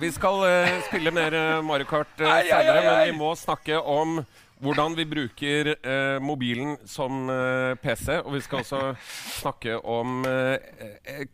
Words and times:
vi 0.00 0.10
skal 0.14 0.42
uh, 0.44 0.74
spille 0.88 1.12
mer 1.14 1.34
eh, 1.34 1.60
Mario 1.64 1.86
Kart 1.88 2.20
uh, 2.20 2.26
Ai, 2.28 2.44
ai, 2.46 2.50
senere, 2.50 2.78
ai, 2.80 2.86
men 2.86 3.00
vi 3.10 3.16
må 3.18 3.32
snakke 3.38 3.80
om 3.80 4.20
hvordan 4.58 4.96
vi 4.98 5.04
bruker 5.06 5.68
mobilen 6.18 6.72
som 6.82 7.28
PC. 7.78 8.16
Og 8.24 8.32
vi 8.34 8.40
skal 8.42 8.64
også 8.64 8.80
snakke 9.38 9.76
om 9.86 10.26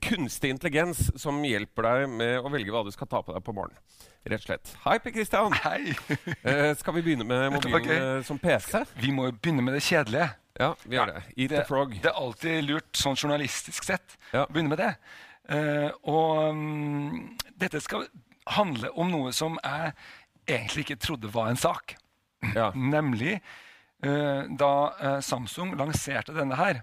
kunstig 0.05 0.50
intelligens 0.53 1.07
som 1.17 1.39
hjelper 1.41 1.89
deg 1.89 2.05
med 2.21 2.45
å 2.45 2.53
velge 2.53 2.75
hva 2.75 2.82
du 2.85 2.93
skal 2.93 3.09
ta 3.09 3.23
på 3.25 3.32
deg 3.32 3.41
på 3.46 3.57
morgenen. 3.57 3.81
Rett 4.29 4.45
og 4.45 4.50
slett. 4.50 4.75
Hei, 4.85 4.99
Per 5.01 5.17
Christian. 5.17 5.57
Hei. 5.65 5.96
Skal 6.83 6.99
vi 6.99 7.07
begynne 7.09 7.25
med 7.25 7.57
mobilen 7.57 7.81
okay. 7.81 8.23
som 8.29 8.37
PC? 8.45 8.85
Vi 9.01 9.17
må 9.17 9.31
jo 9.31 9.39
begynne 9.39 9.65
med 9.65 9.79
det 9.79 9.87
kjedelige. 9.89 10.29
Ja, 10.61 10.75
vi 10.85 11.01
gjør 11.01 11.15
det. 11.15 11.23
Eat 11.35 11.57
the 11.57 11.65
frog. 11.65 11.96
det 12.05 12.12
er 12.12 12.21
alltid 12.21 12.69
lurt 12.69 13.01
sånn 13.01 13.17
journalistisk 13.17 13.89
sett 13.89 14.19
Ja. 14.35 14.45
å 14.45 14.53
begynne 14.53 14.77
med 14.77 14.85
det. 14.85 14.93
Uh, 15.45 15.90
og 16.09 16.54
um, 16.54 17.37
dette 17.61 17.76
skal 17.85 18.07
handle 18.46 18.90
om 18.90 19.12
noe 19.12 19.32
som 19.32 19.58
jeg 19.62 19.93
egentlig 20.48 20.84
ikke 20.86 21.00
trodde 21.00 21.30
var 21.32 21.50
en 21.50 21.61
sak. 21.61 21.96
Ja. 22.54 22.70
Nemlig 22.96 23.39
uh, 24.04 24.44
da 24.50 24.72
uh, 25.00 25.20
Samsung 25.25 25.76
lanserte 25.79 26.36
denne 26.36 26.58
her. 26.61 26.82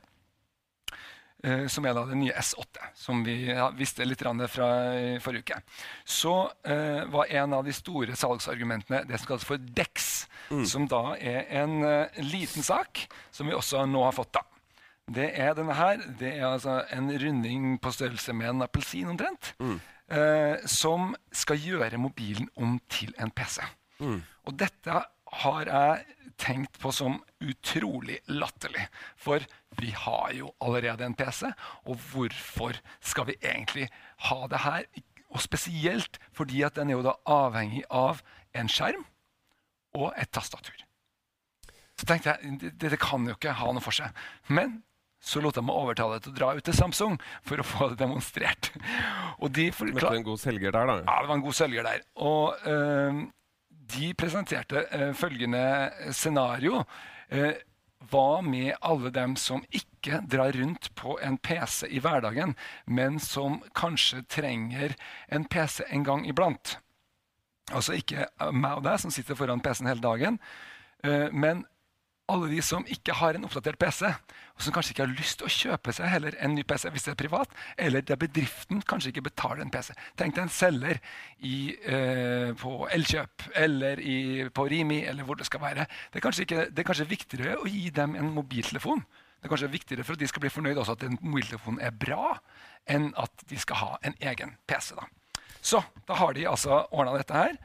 uh, 1.45 1.67
som 1.67 1.85
er 1.85 1.95
da 1.97 2.05
den 2.05 2.21
nye 2.21 2.33
S8, 2.37 2.91
som 2.97 3.23
vi 3.25 3.35
ja, 3.49 3.69
visste 3.73 4.05
litt 4.05 4.21
fra 4.21 4.69
forrige 5.21 5.41
uke. 5.41 5.61
Så 6.05 6.35
var 7.09 7.31
en 7.33 7.53
av 7.57 7.65
de 7.65 7.73
store 7.73 8.15
salgsargumentene 8.15 9.03
det 9.09 9.17
som 9.17 9.31
kalles 9.31 9.47
for 9.47 9.57
DEX. 9.57 10.27
Som 10.67 10.85
da 10.91 11.15
er 11.15 11.47
en 11.61 11.79
liten 12.27 12.61
sak, 12.61 13.07
som 13.31 13.47
vi 13.47 13.55
også 13.55 13.85
nå 13.89 14.03
har 14.03 14.13
fått. 14.13 14.33
da. 14.33 14.43
Det 15.11 15.31
er 15.33 15.55
denne 15.57 15.75
her. 15.75 16.01
Det 16.19 16.35
er 16.37 16.45
altså 16.47 16.81
en 16.93 17.09
runding 17.09 17.79
på 17.81 17.91
størrelse 17.91 18.33
med 18.37 18.49
en 18.49 18.65
appelsin 18.67 19.09
omtrent. 19.09 19.53
Eh, 20.11 20.59
som 20.67 21.13
skal 21.31 21.61
gjøre 21.61 21.99
mobilen 22.01 22.49
om 22.59 22.75
til 22.91 23.13
en 23.21 23.31
PC. 23.31 23.61
Og 24.43 24.57
dette 24.59 25.03
har 25.41 25.69
jeg 25.69 26.17
tenkt 26.41 26.79
på 26.81 26.91
som 26.91 27.19
utrolig 27.39 28.17
latterlig. 28.27 28.87
For 29.15 29.45
vi 29.79 29.93
har 29.95 30.33
jo 30.35 30.51
allerede 30.59 31.05
en 31.05 31.15
PC, 31.15 31.53
og 31.85 32.01
hvorfor 32.11 32.75
skal 32.99 33.29
vi 33.29 33.37
egentlig 33.39 33.87
ha 34.27 34.47
det 34.51 34.63
her? 34.65 34.83
Og 35.31 35.39
spesielt 35.41 36.19
fordi 36.35 36.63
at 36.67 36.75
den 36.75 36.89
er 36.89 36.99
jo 36.99 37.07
da 37.07 37.15
avhengig 37.29 37.85
av 37.87 38.19
en 38.53 38.67
skjerm 38.67 39.05
og 39.95 40.11
et 40.19 40.31
tastatur. 40.33 40.75
Så 41.95 42.07
tenkte 42.09 42.33
jeg, 42.33 42.73
dette 42.81 42.99
kan 42.99 43.23
jo 43.29 43.37
ikke 43.37 43.53
ha 43.55 43.71
noe 43.71 43.83
for 43.83 43.95
seg. 43.95 44.11
Men 44.49 44.81
så 45.21 45.41
lot 45.41 45.57
jeg 45.57 45.65
meg 45.67 45.77
overtale 45.77 46.17
til 46.21 46.33
å 46.33 46.37
dra 46.39 46.51
ut 46.57 46.65
til 46.65 46.75
Samsung 46.75 47.17
for 47.45 47.61
å 47.61 47.65
få 47.65 47.91
det 47.91 47.99
demonstrert. 48.01 48.71
Og 49.37 49.53
de 49.53 49.69
Møtte 49.69 50.15
en 50.17 50.25
god 50.25 50.41
selger 50.41 50.73
der, 50.73 50.89
da. 50.89 50.95
ja, 51.05 51.17
det 51.21 51.29
var 51.29 51.37
en 51.37 51.45
god 51.45 51.57
selger 51.57 51.85
der. 51.85 52.05
Og 52.25 52.69
eh, 52.71 53.19
de 53.95 54.13
presenterte 54.17 54.85
eh, 54.89 55.11
følgende 55.17 55.65
scenario. 56.17 56.81
Eh, 57.29 57.53
hva 58.09 58.41
med 58.41 58.73
alle 58.81 59.11
dem 59.13 59.35
som 59.37 59.61
ikke 59.69 60.23
drar 60.25 60.55
rundt 60.57 60.89
på 60.97 61.19
en 61.21 61.37
PC 61.37 61.85
i 61.93 62.01
hverdagen, 62.01 62.55
men 62.89 63.19
som 63.21 63.59
kanskje 63.77 64.23
trenger 64.25 64.95
en 65.29 65.45
PC 65.45 65.85
en 65.85 66.07
gang 66.07 66.25
iblant? 66.25 66.79
Altså 67.69 67.93
ikke 67.93 68.25
meg 68.57 68.79
og 68.79 68.87
deg 68.89 68.97
som 69.03 69.13
sitter 69.13 69.37
foran 69.37 69.61
PC-en 69.61 69.91
hele 69.91 70.01
dagen, 70.01 70.41
men 71.31 71.61
alle 72.31 72.49
de 72.51 72.61
som 72.65 72.85
ikke 72.89 73.15
har 73.19 73.37
en 73.37 73.45
oppdatert 73.47 73.79
PC, 73.81 74.07
og 74.07 74.63
som 74.63 74.75
kanskje 74.75 74.93
ikke 74.95 75.05
har 75.05 75.13
lyst 75.13 75.39
til 75.39 75.47
å 75.47 75.53
kjøpe 75.53 75.93
seg 75.95 76.11
heller 76.11 76.37
en 76.43 76.55
ny 76.55 76.63
PC 76.67 76.87
hvis 76.93 77.07
det 77.07 77.13
er 77.13 77.19
privat, 77.19 77.55
eller 77.81 78.05
der 78.05 78.19
bedriften 78.21 78.83
kanskje 78.87 79.11
ikke 79.13 79.25
betaler 79.29 79.63
en 79.65 79.73
PC. 79.73 79.91
Tenk 80.19 80.37
deg 80.37 80.45
en 80.45 80.53
selger 80.53 81.01
i, 81.37 81.75
eh, 81.81 82.51
på 82.61 82.75
Elkjøp 82.97 83.47
eller 83.63 84.01
i, 84.03 84.19
på 84.53 84.67
Rimi 84.71 85.01
eller 85.05 85.27
hvor 85.27 85.39
det 85.39 85.49
skal 85.49 85.63
være. 85.63 85.87
Det 86.13 86.21
er, 86.21 86.41
ikke, 86.45 86.67
det 86.69 86.83
er 86.83 86.87
kanskje 86.87 87.09
viktigere 87.11 87.59
å 87.59 87.69
gi 87.69 87.89
dem 87.95 88.15
en 88.19 88.33
mobiltelefon. 88.35 89.03
Det 89.41 89.49
er 89.49 89.55
kanskje 89.55 89.73
viktigere 89.73 90.05
for 90.05 90.13
at 90.13 90.21
de 90.21 90.29
skal 90.29 90.43
bli 90.43 90.53
fornøyd 90.53 90.77
også 90.77 90.93
at 90.97 91.05
den 91.07 91.17
mobiltelefonen 91.21 91.81
er 91.81 91.95
bra, 91.97 92.35
enn 92.85 93.09
at 93.17 93.47
de 93.49 93.57
skal 93.59 93.79
ha 93.81 93.95
en 94.05 94.13
egen 94.19 94.53
PC. 94.69 94.93
da. 94.99 95.07
Så 95.61 95.81
da 96.07 96.17
har 96.17 96.33
de 96.37 96.45
altså 96.49 96.83
ordna 96.89 97.17
dette 97.17 97.37
her. 97.37 97.57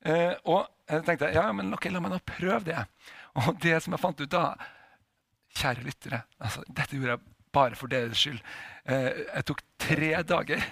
Eh, 0.00 0.32
og 0.48 0.64
jeg 0.88 1.04
tenkte 1.04 1.28
ja, 1.34 1.44
men 1.52 1.72
ok, 1.76 1.90
la 1.92 2.00
meg 2.00 2.14
nå 2.14 2.20
prøve 2.24 2.62
det. 2.70 2.84
Og 3.38 3.58
det 3.62 3.76
som 3.82 3.94
jeg 3.94 4.02
fant 4.02 4.22
ut 4.22 4.30
da 4.30 4.44
Kjære 5.50 5.82
lyttere, 5.82 6.20
altså, 6.38 6.62
dette 6.70 6.94
gjorde 6.94 7.16
jeg 7.16 7.30
bare 7.52 7.74
for 7.74 7.90
deres 7.90 8.20
skyld. 8.22 8.38
Eh, 8.86 9.08
jeg 9.24 9.46
tok 9.48 9.62
tre 9.82 10.10
dager 10.22 10.62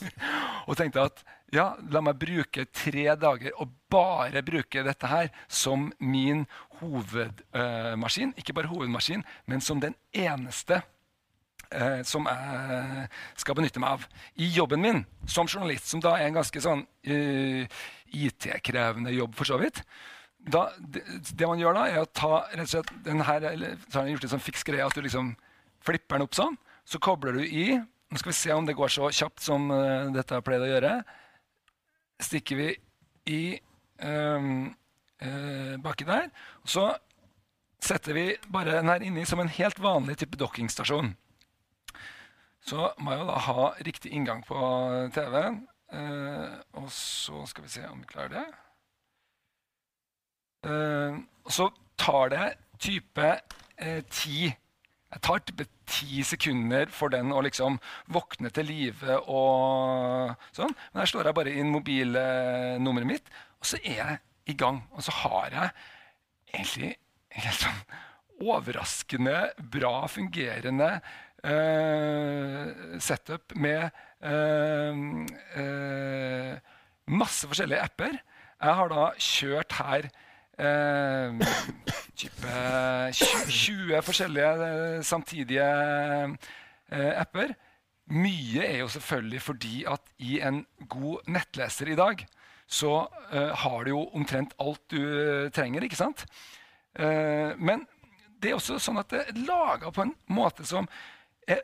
og 0.68 0.76
tenkte 0.78 1.02
at 1.08 1.24
ja, 1.52 1.72
la 1.92 2.00
meg 2.04 2.20
bruke 2.20 2.64
tre 2.72 3.08
dager 3.18 3.52
og 3.60 3.74
bare 3.92 4.44
bruke 4.46 4.84
dette 4.86 5.10
her 5.10 5.28
som 5.50 5.90
min 5.98 6.46
hovedmaskin. 6.80 8.32
Ikke 8.40 8.54
bare 8.56 8.70
hovedmaskin, 8.70 9.24
men 9.50 9.60
som 9.60 9.82
den 9.82 9.98
eneste 10.14 10.80
eh, 11.68 12.00
som 12.08 12.30
jeg 12.30 13.08
skal 13.42 13.58
benytte 13.58 13.82
meg 13.82 13.98
av 13.98 14.06
i 14.40 14.48
jobben 14.54 14.82
min 14.86 15.04
som 15.26 15.50
journalist, 15.50 15.90
som 15.90 16.00
da 16.00 16.16
er 16.16 16.30
en 16.30 16.40
ganske 16.40 16.64
sånn 16.64 16.86
eh, 17.04 17.68
IT-krevende 18.12 19.12
jobb, 19.12 19.36
for 19.36 19.48
så 19.48 19.60
vidt. 19.60 19.82
Da, 20.42 20.66
det, 20.78 21.04
det 21.38 21.46
man 21.46 21.60
gjør 21.60 21.76
da, 21.76 21.86
er 21.86 22.02
å 22.02 22.10
ta 22.10 22.42
rett 22.50 22.66
og 22.66 22.72
slett 22.72 22.92
den 23.06 23.22
her, 23.22 23.44
eller, 23.52 23.76
så 23.88 24.00
har 24.00 24.08
jeg 24.08 24.16
gjort 24.16 24.26
en 24.26 24.32
sånn 24.34 24.42
fiks 24.42 24.66
greie 24.66 24.84
at 24.84 24.96
du 24.96 25.04
liksom 25.04 25.34
flipper 25.86 26.18
den 26.18 26.26
opp 26.26 26.34
sånn. 26.38 26.56
Så 26.88 26.98
kobler 27.02 27.38
du 27.38 27.44
i 27.46 27.66
Nå 28.12 28.20
skal 28.20 28.28
vi 28.28 28.36
se 28.36 28.52
om 28.52 28.66
det 28.68 28.74
går 28.76 28.90
så 28.92 29.06
kjapt 29.08 29.40
som 29.40 29.70
uh, 29.72 30.10
dette 30.12 30.36
har 30.36 30.42
pleid 30.44 30.60
å 30.60 30.66
gjøre. 30.68 30.90
Stikker 32.20 32.58
vi 32.58 32.66
i 33.32 33.38
um, 34.04 34.66
uh, 35.24 35.78
baki 35.80 36.04
der. 36.04 36.28
Og 36.60 36.68
så 36.74 36.84
setter 37.80 38.12
vi 38.18 38.26
bare 38.52 38.76
den 38.76 38.92
her 38.92 39.06
inni 39.06 39.24
som 39.24 39.40
en 39.40 39.48
helt 39.48 39.80
vanlig 39.80 40.18
type 40.20 40.36
dokkingstasjon. 40.36 41.14
Så 42.68 42.92
må 43.00 43.14
jeg 43.14 43.22
jo 43.22 43.30
da 43.30 43.38
ha 43.46 43.70
riktig 43.88 44.12
inngang 44.12 44.44
på 44.44 44.60
TV-en. 45.16 45.62
Uh, 45.88 46.60
og 46.84 46.92
så 46.92 47.46
skal 47.48 47.64
vi 47.64 47.72
se 47.78 47.86
om 47.88 48.04
vi 48.04 48.12
klarer 48.12 48.36
det. 48.36 48.46
Eh, 50.62 51.20
og 51.42 51.54
så 51.54 51.68
tar 51.98 52.32
det 52.32 52.48
type 52.82 53.30
eh, 53.78 54.02
ti 54.10 54.44
Jeg 54.46 55.22
tar 55.26 55.40
type 55.42 55.66
ti 55.90 56.22
sekunder 56.24 56.88
for 56.94 57.12
den 57.12 57.34
å 57.34 57.42
liksom 57.44 57.76
våkne 58.14 58.48
til 58.54 58.70
live 58.70 59.18
og 59.28 60.32
sånn. 60.56 60.72
Men 60.92 61.02
her 61.02 61.10
står 61.10 61.28
jeg 61.28 61.36
bare 61.36 61.52
inn 61.60 61.72
mobilnummeret 61.74 63.10
mitt, 63.10 63.28
og 63.60 63.68
så 63.68 63.80
er 63.82 63.98
jeg 63.98 64.16
i 64.54 64.56
gang. 64.56 64.80
Og 64.96 65.04
så 65.04 65.12
har 65.18 65.52
jeg 65.52 65.74
egentlig 66.54 66.94
helt 67.36 67.60
sånn 67.60 67.84
overraskende 68.42 69.36
bra 69.74 70.06
fungerende 70.10 70.88
uh, 71.44 72.96
setup 73.02 73.52
med 73.54 73.92
uh, 74.24 74.96
uh, 75.60 76.56
masse 77.12 77.52
forskjellige 77.52 77.84
apper. 77.84 78.18
Jeg 78.62 78.80
har 78.80 78.92
da 78.96 79.06
kjørt 79.18 79.80
her 79.82 80.12
eh, 80.58 81.42
type 82.18 82.54
20, 83.12 83.48
20 83.48 84.02
forskjellige 84.06 84.52
eh, 84.68 85.02
samtidige 85.06 85.68
eh, 86.92 87.12
apper. 87.20 87.54
Mye 88.12 88.64
er 88.66 88.78
jo 88.82 88.90
selvfølgelig 88.92 89.42
fordi 89.42 89.84
at 89.88 90.14
i 90.18 90.40
en 90.44 90.64
god 90.90 91.28
nettleser 91.32 91.92
i 91.92 91.98
dag 91.98 92.26
så 92.72 93.06
eh, 93.32 93.52
har 93.62 93.84
du 93.84 93.92
jo 93.92 94.02
omtrent 94.16 94.54
alt 94.60 94.82
du 94.90 95.48
trenger, 95.54 95.84
ikke 95.84 96.00
sant? 96.00 96.24
Eh, 96.96 97.52
men 97.58 97.86
det 98.42 98.50
er 98.50 98.58
også 98.58 98.80
sånn 98.82 99.00
at 99.00 99.12
det 99.12 99.22
er 99.22 99.44
laga 99.46 99.92
på 99.94 100.04
en 100.06 100.14
måte 100.32 100.66
som 100.66 100.88
er 101.48 101.62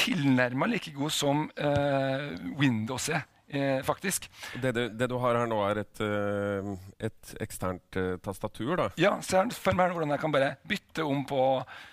tilnærma 0.00 0.68
like 0.70 0.92
god 0.96 1.12
som 1.12 1.48
eh, 1.58 2.30
Windows 2.60 3.08
er, 3.12 3.24
eh, 3.50 3.80
faktisk. 3.86 4.28
Det 4.62 4.72
du, 4.76 4.82
det 4.94 5.08
du 5.10 5.16
har 5.22 5.38
her 5.40 5.50
nå, 5.50 5.60
er 5.68 5.82
et, 5.82 6.02
eh, 6.04 6.70
et 7.10 7.34
eksternt 7.42 7.98
uh, 7.98 8.14
tastatur, 8.24 8.74
da. 8.78 8.88
Ja, 9.00 9.16
se 9.24 9.38
her 9.38 9.50
for 9.54 9.76
meg 9.76 9.90
her 9.90 9.96
hvordan 9.96 10.14
jeg 10.14 10.22
kan 10.22 10.34
bare 10.34 10.52
bytte 10.70 11.06
om 11.06 11.24
på 11.28 11.42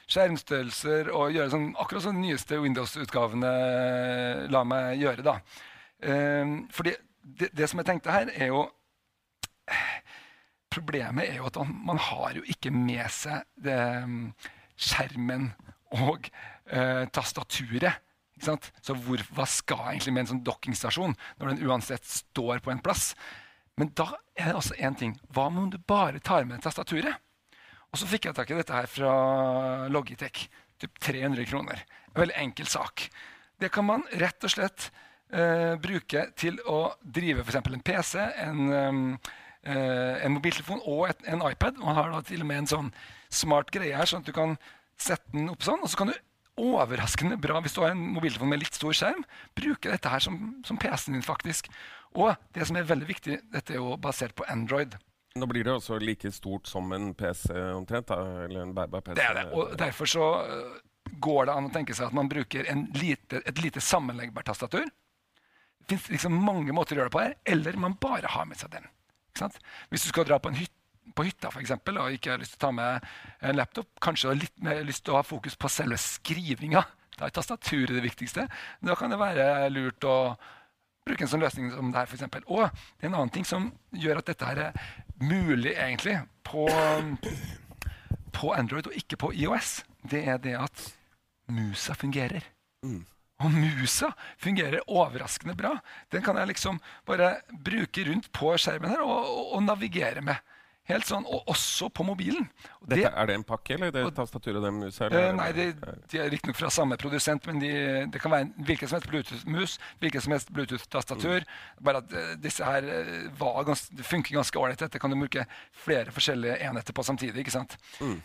skjermstørrelser 0.07 1.11
og 1.11 1.35
gjøre 1.35 1.53
sånn, 1.53 1.71
akkurat 1.81 2.07
som 2.07 2.17
de 2.17 2.25
nyeste 2.27 2.61
Windows-utgavene 2.63 3.53
la 4.53 4.63
meg 4.67 5.01
gjøre. 5.01 5.25
da. 5.25 5.39
Eh, 6.03 6.57
fordi 6.71 6.93
det, 7.39 7.49
det 7.57 7.69
som 7.69 7.81
jeg 7.81 7.89
tenkte 7.91 8.13
her, 8.13 8.33
er 8.33 8.53
jo 8.53 8.67
Problemet 10.77 11.25
er 11.25 11.39
jo 11.39 11.47
at 11.47 11.55
man, 11.57 11.71
man 11.87 11.97
har 11.97 12.35
jo 12.35 12.43
ikke 12.45 12.69
med 12.75 13.07
seg 13.09 13.45
det, 13.63 13.77
mm, 14.05 14.33
skjermen 14.77 15.47
og 15.95 16.27
eh, 16.69 17.07
tastaturet. 17.15 18.03
Så 18.43 18.95
hvor, 19.03 19.21
hva 19.35 19.45
skal 19.49 19.93
egentlig 19.93 20.13
med 20.13 20.25
en 20.25 20.31
sånn 20.33 20.45
dokkingstasjon 20.45 21.15
når 21.39 21.51
den 21.51 21.63
uansett 21.67 22.05
står 22.07 22.61
på 22.63 22.73
en 22.73 22.83
plass? 22.83 23.11
Men 23.77 23.91
da 23.97 24.09
er 24.37 24.51
det 24.51 24.59
også 24.59 24.77
én 24.81 24.97
ting. 24.97 25.15
Hva 25.33 25.47
om 25.51 25.69
du 25.69 25.77
bare 25.77 26.21
tar 26.23 26.47
med 26.49 26.63
tastaturet? 26.65 27.21
Og 27.93 27.99
så 28.01 28.09
fikk 28.09 28.27
jeg 28.27 28.37
tak 28.37 28.51
i 28.51 28.57
dette 28.57 28.75
her 28.75 28.87
fra 28.89 29.11
Logitech. 29.93 30.47
Typ 30.77 30.99
300 31.01 31.45
kroner. 31.49 31.83
En 32.13 32.21
veldig 32.21 32.37
enkel 32.41 32.69
sak. 32.69 33.07
Det 33.57 33.71
kan 33.73 33.87
man 33.87 34.05
rett 34.21 34.43
og 34.45 34.53
slett 34.53 34.89
eh, 35.33 35.73
bruke 35.81 36.27
til 36.37 36.59
å 36.69 36.81
drive 37.01 37.45
f.eks. 37.45 37.61
en 37.61 37.85
PC, 37.85 38.25
en, 38.43 39.15
eh, 39.63 40.25
en 40.25 40.35
mobiltelefon 40.35 40.83
og 40.85 41.07
et, 41.09 41.23
en 41.33 41.45
iPad. 41.47 41.79
Man 41.81 41.97
har 41.97 42.13
da 42.13 42.21
til 42.25 42.45
og 42.45 42.49
med 42.49 42.63
en 42.63 42.71
sånn 42.73 42.91
smart 43.33 43.73
greie 43.73 43.97
her, 43.97 44.09
sånn 44.09 44.25
at 44.25 44.29
du 44.29 44.35
kan 44.35 44.57
sette 44.97 45.33
den 45.33 45.49
opp 45.53 45.65
sånn. 45.65 45.81
Og 45.81 45.89
så 45.89 46.01
kan 46.01 46.11
du 46.11 46.17
overraskende 46.57 47.37
bra 47.41 47.59
hvis 47.63 47.75
du 47.75 47.83
har 47.83 47.93
en 47.93 48.03
mobiltelefon 48.15 48.49
med 48.51 48.63
litt 48.63 48.77
stor 48.77 48.95
skjerm, 48.97 49.23
bruke 49.57 49.91
dette 49.91 50.11
her 50.11 50.23
som, 50.23 50.39
som 50.65 50.79
PC-en 50.81 51.17
din. 51.17 51.25
faktisk. 51.25 51.69
Og 52.17 52.33
det 52.55 52.65
som 52.67 52.79
er 52.79 52.87
veldig 52.89 53.07
viktig, 53.09 53.39
dette 53.53 53.75
er 53.75 53.81
jo 53.81 53.97
basert 54.01 54.35
på 54.37 54.47
Android. 54.49 54.97
Nå 55.37 55.45
blir 55.49 55.67
det 55.67 55.75
også 55.75 55.99
like 56.01 56.31
stort 56.33 56.69
som 56.69 56.91
en 56.95 57.11
PC 57.17 57.51
omtrent? 57.75 58.09
da, 58.09 58.45
eller 58.47 58.65
en 58.65 58.73
bærbar 58.73 59.03
PC. 59.05 59.19
Det 59.19 59.25
er 59.27 59.35
det, 59.37 59.47
og 59.53 59.75
Derfor 59.77 60.09
så 60.09 60.29
øh, 60.41 60.79
går 61.21 61.45
det 61.45 61.57
an 61.57 61.69
å 61.69 61.73
tenke 61.73 61.97
seg 61.97 62.09
at 62.09 62.17
man 62.17 62.29
bruker 62.31 62.65
lite, 62.97 63.43
et 63.45 63.61
lite 63.61 63.83
sammenleggbart 63.83 64.49
tastatur. 64.49 64.87
Det 65.87 65.95
fins 65.95 66.17
liksom 66.17 66.39
mange 66.43 66.73
måter 66.75 66.97
å 66.97 67.01
gjøre 67.01 67.11
det 67.11 67.15
på 67.15 67.23
her, 67.23 67.35
eller 67.53 67.77
man 67.79 67.95
bare 68.01 68.33
har 68.33 68.47
med 68.49 68.59
seg 68.59 68.73
den. 68.73 68.89
Hvis 69.91 70.07
du 70.07 70.09
skal 70.09 70.25
dra 70.25 70.39
på 70.41 70.49
en 70.49 70.57
hytte 70.57 70.76
på 71.15 71.25
hytta 71.27 71.51
for 71.53 71.63
eksempel, 71.63 71.99
og 72.01 72.13
ikke 72.15 72.33
har 72.33 72.41
lyst 72.41 72.55
til 72.55 72.61
å 72.61 72.65
ta 72.67 72.73
med 72.75 73.07
en 73.45 73.57
laptop, 73.59 73.89
kanskje 74.03 74.31
har 74.31 74.39
litt 74.39 74.63
mer 74.63 74.83
lyst 74.87 75.05
til 75.05 75.15
å 75.15 75.21
ha 75.21 75.25
fokus 75.27 75.57
på 75.59 75.71
selve 75.71 75.99
skrivinga. 76.01 76.83
Da 77.17 77.27
er 77.27 77.33
tastaturet 77.33 77.95
det 77.95 78.05
viktigste. 78.05 78.45
Da 78.85 78.95
kan 78.97 79.13
det 79.13 79.19
være 79.21 79.69
lurt 79.73 80.05
å 80.05 80.17
bruke 81.07 81.25
en 81.25 81.31
sånn 81.31 81.43
løsning 81.43 81.71
som 81.73 81.91
det 81.91 82.01
her. 82.01 82.09
For 82.09 82.19
eksempel. 82.19 82.45
og 82.47 82.69
det 82.69 83.07
er 83.07 83.11
en 83.11 83.19
annen 83.21 83.33
ting 83.33 83.47
som 83.47 83.71
gjør 83.95 84.21
at 84.21 84.29
dette 84.29 84.49
her 84.49 84.63
er 84.67 84.79
mulig 85.17 85.73
egentlig 85.73 86.19
på, 86.45 86.67
på 88.37 88.53
Android 88.53 88.89
og 88.91 88.97
ikke 88.99 89.19
på 89.23 89.33
IOS. 89.33 89.81
Det 90.07 90.23
er 90.27 90.41
det 90.43 90.57
at 90.59 90.89
musa 91.51 91.95
fungerer. 91.97 92.45
Mm. 92.85 93.05
Og 93.45 93.53
musa 93.53 94.11
fungerer 94.41 94.85
overraskende 94.89 95.55
bra. 95.57 95.75
Den 96.11 96.23
kan 96.25 96.37
jeg 96.39 96.53
liksom 96.53 96.79
bare 97.05 97.37
bruke 97.51 98.05
rundt 98.07 98.31
på 98.33 98.53
skjermen 98.57 98.93
her 98.93 99.03
og, 99.05 99.17
og, 99.25 99.51
og 99.57 99.65
navigere 99.65 100.23
med. 100.25 100.41
Helt 100.87 101.07
sånn, 101.07 101.25
Og 101.27 101.49
også 101.51 101.89
på 101.91 102.05
mobilen. 102.07 102.45
Dette, 102.87 103.09
er 103.09 103.27
det 103.27 103.35
en 103.35 103.43
pakke, 103.47 103.75
eller 103.75 103.91
det 103.91 104.05
tastaturet 104.15 104.61
og 104.61 104.63
den 104.63 104.77
musa? 104.85 105.09
Uh, 105.11 105.33
nei, 105.35 105.49
det, 105.55 105.65
de 106.07 106.21
er 106.23 106.31
riktignok 106.31 106.59
fra 106.61 106.71
samme 106.71 106.95
produsent, 106.99 107.43
men 107.49 107.59
de, 107.59 107.71
det 108.13 108.21
kan 108.23 108.31
være 108.31 108.47
en 108.47 108.53
hvilken 108.69 108.87
som 108.87 108.95
helst 108.95 109.09
Bluetooth-mus, 109.11 109.75
hvilken 109.99 110.23
som 110.23 110.35
helst 110.35 110.53
Bluetooth-tastatur. 110.55 111.43
Mm. 111.43 111.83
Bare 111.89 112.03
at 112.05 112.15
uh, 112.15 112.31
disse 112.39 112.63
her 112.63 112.87
uh, 112.87 113.61
gans, 113.67 113.87
funker 114.07 114.39
ganske 114.39 114.63
ålreit. 114.63 114.79
Dette 114.85 115.03
kan 115.03 115.11
du 115.11 115.19
bruke 115.19 115.43
flere 115.75 116.15
forskjellige 116.15 116.55
enheter 116.69 116.95
på 116.95 117.03
samtidig. 117.03 117.43
ikke 117.43 117.57
sant? 117.57 117.77
Mm. 117.99 118.19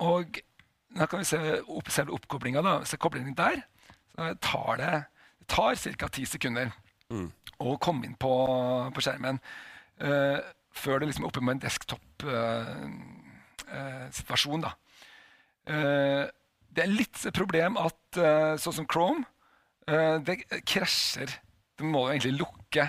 og 0.00 0.38
da 0.96 1.06
kan 1.06 1.20
vi 1.20 1.26
se 1.28 1.38
opp, 1.68 1.90
selve 1.92 2.16
oppkoblinga. 2.16 2.62
da. 2.64 2.78
jeg 2.80 2.98
koblingen 2.98 3.36
der, 3.36 3.60
så 4.16 4.34
tar 4.40 4.76
det, 4.80 4.92
det 5.38 5.48
tar 5.52 5.74
ca. 6.00 6.08
ti 6.08 6.24
sekunder 6.24 6.70
mm. 7.12 7.26
å 7.60 7.76
komme 7.76 8.08
inn 8.08 8.16
på, 8.16 8.32
på 8.94 9.04
skjermen. 9.04 9.42
Uh, 10.00 10.38
før 10.78 10.96
det 11.00 11.08
liksom 11.10 11.24
er 11.26 11.30
oppe 11.30 11.44
med 11.44 11.52
en 11.56 11.64
desktop-situasjon. 11.64 14.62
Uh, 14.64 14.68
uh, 15.72 16.24
det 16.74 16.82
er 16.84 16.90
litt 16.92 17.18
problem 17.34 17.72
at 17.80 18.02
sånn 18.60 18.76
som 18.76 18.88
Chrome, 18.88 19.22
det 19.88 20.34
krasjer. 20.68 21.30
Du 21.80 21.84
må 21.88 22.00
egentlig 22.10 22.38
lukke. 22.38 22.84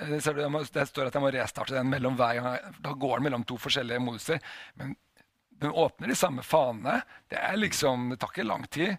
Det 0.00 0.20
står 0.24 0.40
at 0.40 1.14
jeg 1.14 1.22
må 1.22 1.34
restarte 1.34 1.76
den 1.76 1.92
mellom 1.92 2.14
hver 2.18 2.34
gang. 2.38 2.46
Da 2.82 2.90
går 2.96 3.14
den 3.18 3.26
mellom 3.28 3.44
to 3.46 3.56
forskjellige 3.60 4.02
moduser. 4.02 4.38
Men 4.80 4.88
den 5.60 5.70
åpner 5.70 6.08
de 6.10 6.16
samme 6.18 6.42
fanene. 6.42 7.02
Det 7.30 7.38
liksom, 7.60 8.10
det 8.12 8.18
tar 8.22 8.32
ikke 8.32 8.48
lang 8.48 8.64
tid. 8.72 8.96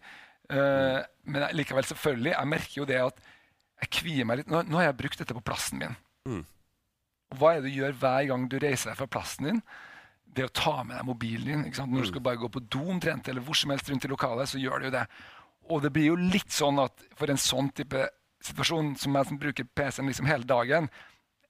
Uh, 0.52 1.02
men 1.26 1.48
likevel, 1.58 1.88
selvfølgelig, 1.90 2.36
jeg 2.36 2.52
merker 2.52 2.80
jo 2.80 2.90
det 2.90 3.00
at 3.02 3.24
jeg 3.84 3.92
kvier 4.00 4.28
meg 4.28 4.42
litt. 4.42 4.52
Nå, 4.52 4.64
nå 4.70 4.80
har 4.80 4.90
jeg 4.90 5.00
brukt 5.02 5.22
dette 5.22 5.36
på 5.36 5.44
plassen 5.46 5.82
min. 5.82 5.98
Mm. 6.30 6.44
Hva 7.34 7.56
er 7.56 7.64
det 7.64 7.72
du 7.72 7.80
gjør 7.80 7.98
hver 8.02 8.28
gang 8.30 8.46
du 8.52 8.60
reiser 8.62 8.92
deg 8.92 9.00
fra 9.00 9.10
plassen 9.18 9.50
din? 9.50 9.64
Det 10.36 10.46
å 10.46 10.54
ta 10.54 10.76
med 10.84 10.98
deg 10.98 11.08
mobilen 11.08 11.50
din. 11.50 11.66
Ikke 11.70 11.82
sant? 11.82 11.94
Når 11.94 12.06
du 12.06 12.08
mm. 12.10 12.12
skal 12.12 12.26
bare 12.28 12.42
gå 12.42 12.52
på 12.52 12.64
do 12.76 12.84
omtrent, 12.92 13.32
eller 13.32 13.44
hvor 13.46 13.58
som 13.58 13.74
helst 13.74 13.90
rundt 13.90 14.06
i 14.06 14.12
lokalet, 14.12 14.52
så 14.52 14.62
gjør 14.62 14.84
du 14.84 14.90
jo 14.90 14.94
det. 14.98 15.06
Og 15.74 15.82
det 15.82 15.92
blir 15.96 16.12
jo 16.12 16.20
litt 16.20 16.54
sånn 16.54 16.80
at 16.84 17.06
for 17.18 17.32
en 17.32 17.42
sånn 17.42 17.72
type 17.76 18.06
situasjon 18.46 18.94
som 19.02 19.18
jeg 19.18 19.30
som 19.32 19.42
bruker 19.42 19.68
PC-en 19.78 20.12
liksom 20.12 20.30
hele 20.30 20.48
dagen, 20.48 20.90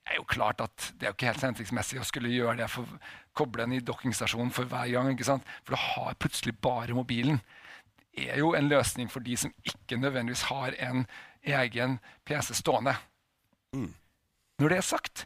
er 0.05 0.19
jo 0.19 0.27
klart 0.29 0.61
at 0.61 0.91
det 0.95 1.07
er 1.07 1.11
jo 1.11 1.17
ikke 1.17 1.31
helt 1.31 1.45
hensiktsmessig 1.47 1.99
å 1.99 2.05
skulle 2.05 2.33
gjøre 2.33 2.59
det 2.61 2.69
for 2.69 2.89
koble 3.37 3.65
den 3.65 3.79
i 3.79 3.83
dokkingstasjonen 3.83 4.53
for 4.53 4.69
hver 4.69 4.91
gang. 4.93 5.09
ikke 5.11 5.27
sant? 5.27 5.47
For 5.65 5.75
du 5.75 5.81
har 5.81 6.17
plutselig 6.21 6.55
bare 6.61 6.95
mobilen. 6.95 7.41
Det 8.15 8.29
er 8.31 8.39
jo 8.39 8.53
en 8.55 8.69
løsning 8.69 9.09
for 9.11 9.25
de 9.25 9.35
som 9.35 9.53
ikke 9.65 9.97
nødvendigvis 9.99 10.45
har 10.51 10.77
en 10.79 11.07
egen 11.43 11.97
PC 12.25 12.53
stående. 12.61 12.95
Mm. 13.75 13.91
Når 14.61 14.71
det 14.71 14.77
er 14.77 14.87
sagt, 14.87 15.25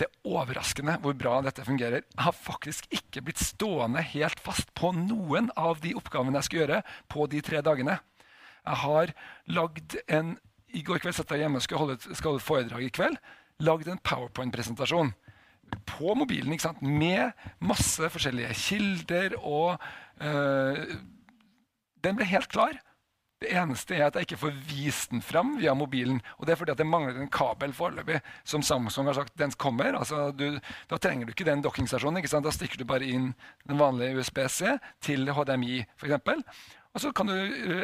det 0.00 0.08
er 0.08 0.30
overraskende 0.32 0.96
hvor 1.02 1.16
bra 1.18 1.38
dette 1.44 1.64
fungerer. 1.66 2.04
Jeg 2.06 2.24
har 2.24 2.36
faktisk 2.36 2.86
ikke 2.94 3.22
blitt 3.26 3.42
stående 3.42 4.02
helt 4.14 4.40
fast 4.40 4.72
på 4.78 4.92
noen 4.96 5.50
av 5.60 5.82
de 5.84 5.92
oppgavene 5.98 6.40
jeg 6.40 6.48
skal 6.48 6.62
gjøre 6.62 6.80
på 7.12 7.26
de 7.32 7.42
tre 7.44 7.60
dagene. 7.64 7.98
Jeg 8.64 8.80
har 8.84 9.12
lagd 9.52 9.98
en 10.08 10.38
I 10.70 10.84
går 10.86 11.00
kveld 11.02 11.16
satt 11.16 11.32
jeg 11.34 11.42
hjemme 11.42 11.58
og 11.58 11.64
skal 11.66 11.80
holde 11.80 11.96
et 11.98 12.46
foredrag 12.46 12.84
i 12.86 12.92
kveld. 12.94 13.16
Lagd 13.60 13.88
en 13.90 14.00
powerpoint-presentasjon 14.06 15.10
på 15.86 16.14
mobilen 16.18 16.52
ikke 16.54 16.68
sant? 16.68 16.82
med 16.82 17.34
masse 17.58 18.08
forskjellige 18.14 18.54
kilder. 18.54 19.34
Og 19.42 19.76
øh, 20.22 20.94
den 22.04 22.16
ble 22.16 22.28
helt 22.30 22.48
klar. 22.52 22.78
Det 23.40 23.54
eneste 23.56 23.96
er 23.96 24.02
at 24.04 24.18
jeg 24.18 24.26
ikke 24.26 24.40
får 24.42 24.56
vist 24.68 25.14
den 25.14 25.22
fram 25.24 25.54
via 25.56 25.72
mobilen. 25.72 26.18
Og 26.36 26.44
det 26.44 26.52
er 26.52 26.58
fordi 26.60 26.74
at 26.74 26.80
det 26.82 26.88
mangler 26.88 27.16
en 27.16 27.30
kabel 27.32 27.72
foreløpig, 27.72 28.18
som 28.44 28.64
Samsung 28.66 29.08
har 29.08 29.16
sagt 29.16 29.38
den 29.40 29.54
kommer. 29.56 29.96
Altså, 29.96 30.26
du, 30.36 30.58
da 30.90 30.98
trenger 31.00 31.24
du 31.24 31.32
ikke 31.32 31.48
den 31.48 31.64
dokkingstasjonen. 31.64 32.20
Ikke 32.20 32.42
da 32.44 32.52
stikker 32.52 32.82
du 32.82 32.84
bare 32.88 33.08
inn 33.08 33.32
den 33.64 33.80
vanlige 33.80 34.20
USBC 34.20 34.76
til 35.00 35.32
HDMI, 35.32 35.80
f.eks. 35.96 36.68
Og 36.92 37.00
så 37.00 37.14
kan 37.16 37.32
du, 37.32 37.36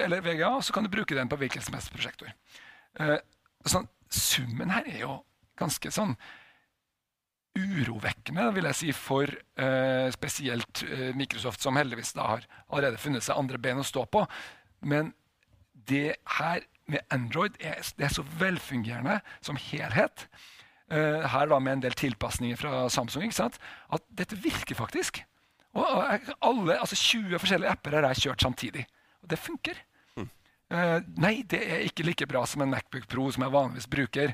eller 0.04 0.20
VGA, 0.20 0.58
og 0.58 0.64
så 0.66 0.76
kan 0.76 0.84
du 0.84 0.92
bruke 0.92 1.16
den 1.16 1.30
på 1.30 1.38
hvilken 1.40 1.64
som 1.64 1.78
helst 1.78 1.94
prosjektor. 1.94 2.36
Uh, 3.00 3.16
sånn, 3.64 3.88
summen 4.12 4.72
her 4.74 4.88
er 4.90 5.02
jo 5.06 5.20
ganske 5.56 5.92
sånn 5.94 6.18
urovekkende 7.56 8.50
vil 8.52 8.66
jeg 8.68 8.76
si, 8.76 8.92
for 8.92 9.30
uh, 9.32 10.08
spesielt 10.12 10.82
uh, 10.84 11.12
Microsoft, 11.16 11.64
som 11.64 11.78
heldigvis 11.80 12.12
da 12.18 12.26
har 12.34 12.48
allerede 12.66 13.00
funnet 13.00 13.24
seg 13.24 13.38
andre 13.40 13.60
ben 13.62 13.80
å 13.80 13.86
stå 13.86 14.04
på. 14.12 14.26
Men 14.84 15.14
det 15.88 16.16
her 16.38 16.66
med 16.86 17.02
Android 17.10 17.56
er, 17.60 17.80
det 17.98 18.06
er 18.06 18.14
så 18.14 18.24
velfungerende 18.38 19.20
som 19.44 19.58
helhet. 19.58 20.28
Uh, 20.86 21.24
her 21.26 21.48
da 21.50 21.58
med 21.58 21.78
en 21.78 21.82
del 21.82 21.96
tilpasninger 21.98 22.58
fra 22.60 22.88
Samsung. 22.92 23.26
ikke 23.26 23.40
sant? 23.40 23.58
At 23.92 24.04
dette 24.18 24.38
virker 24.38 24.78
faktisk. 24.78 25.24
Og, 25.76 26.20
alle, 26.40 26.78
altså 26.78 26.96
20 26.96 27.38
forskjellige 27.38 27.70
apper 27.70 27.98
har 27.98 28.06
jeg 28.14 28.28
kjørt 28.28 28.46
samtidig. 28.46 28.86
Og 29.22 29.30
det 29.30 29.38
funker. 29.38 29.82
Mm. 30.16 30.30
nei, 31.20 31.42
det 31.46 31.60
er 31.62 31.82
ikke 31.86 32.06
like 32.06 32.26
bra 32.26 32.44
som 32.48 32.62
en 32.64 32.70
Macbook 32.72 33.04
Pro 33.10 33.28
som 33.30 33.44
jeg 33.44 33.52
vanligvis 33.52 33.90
bruker. 33.90 34.32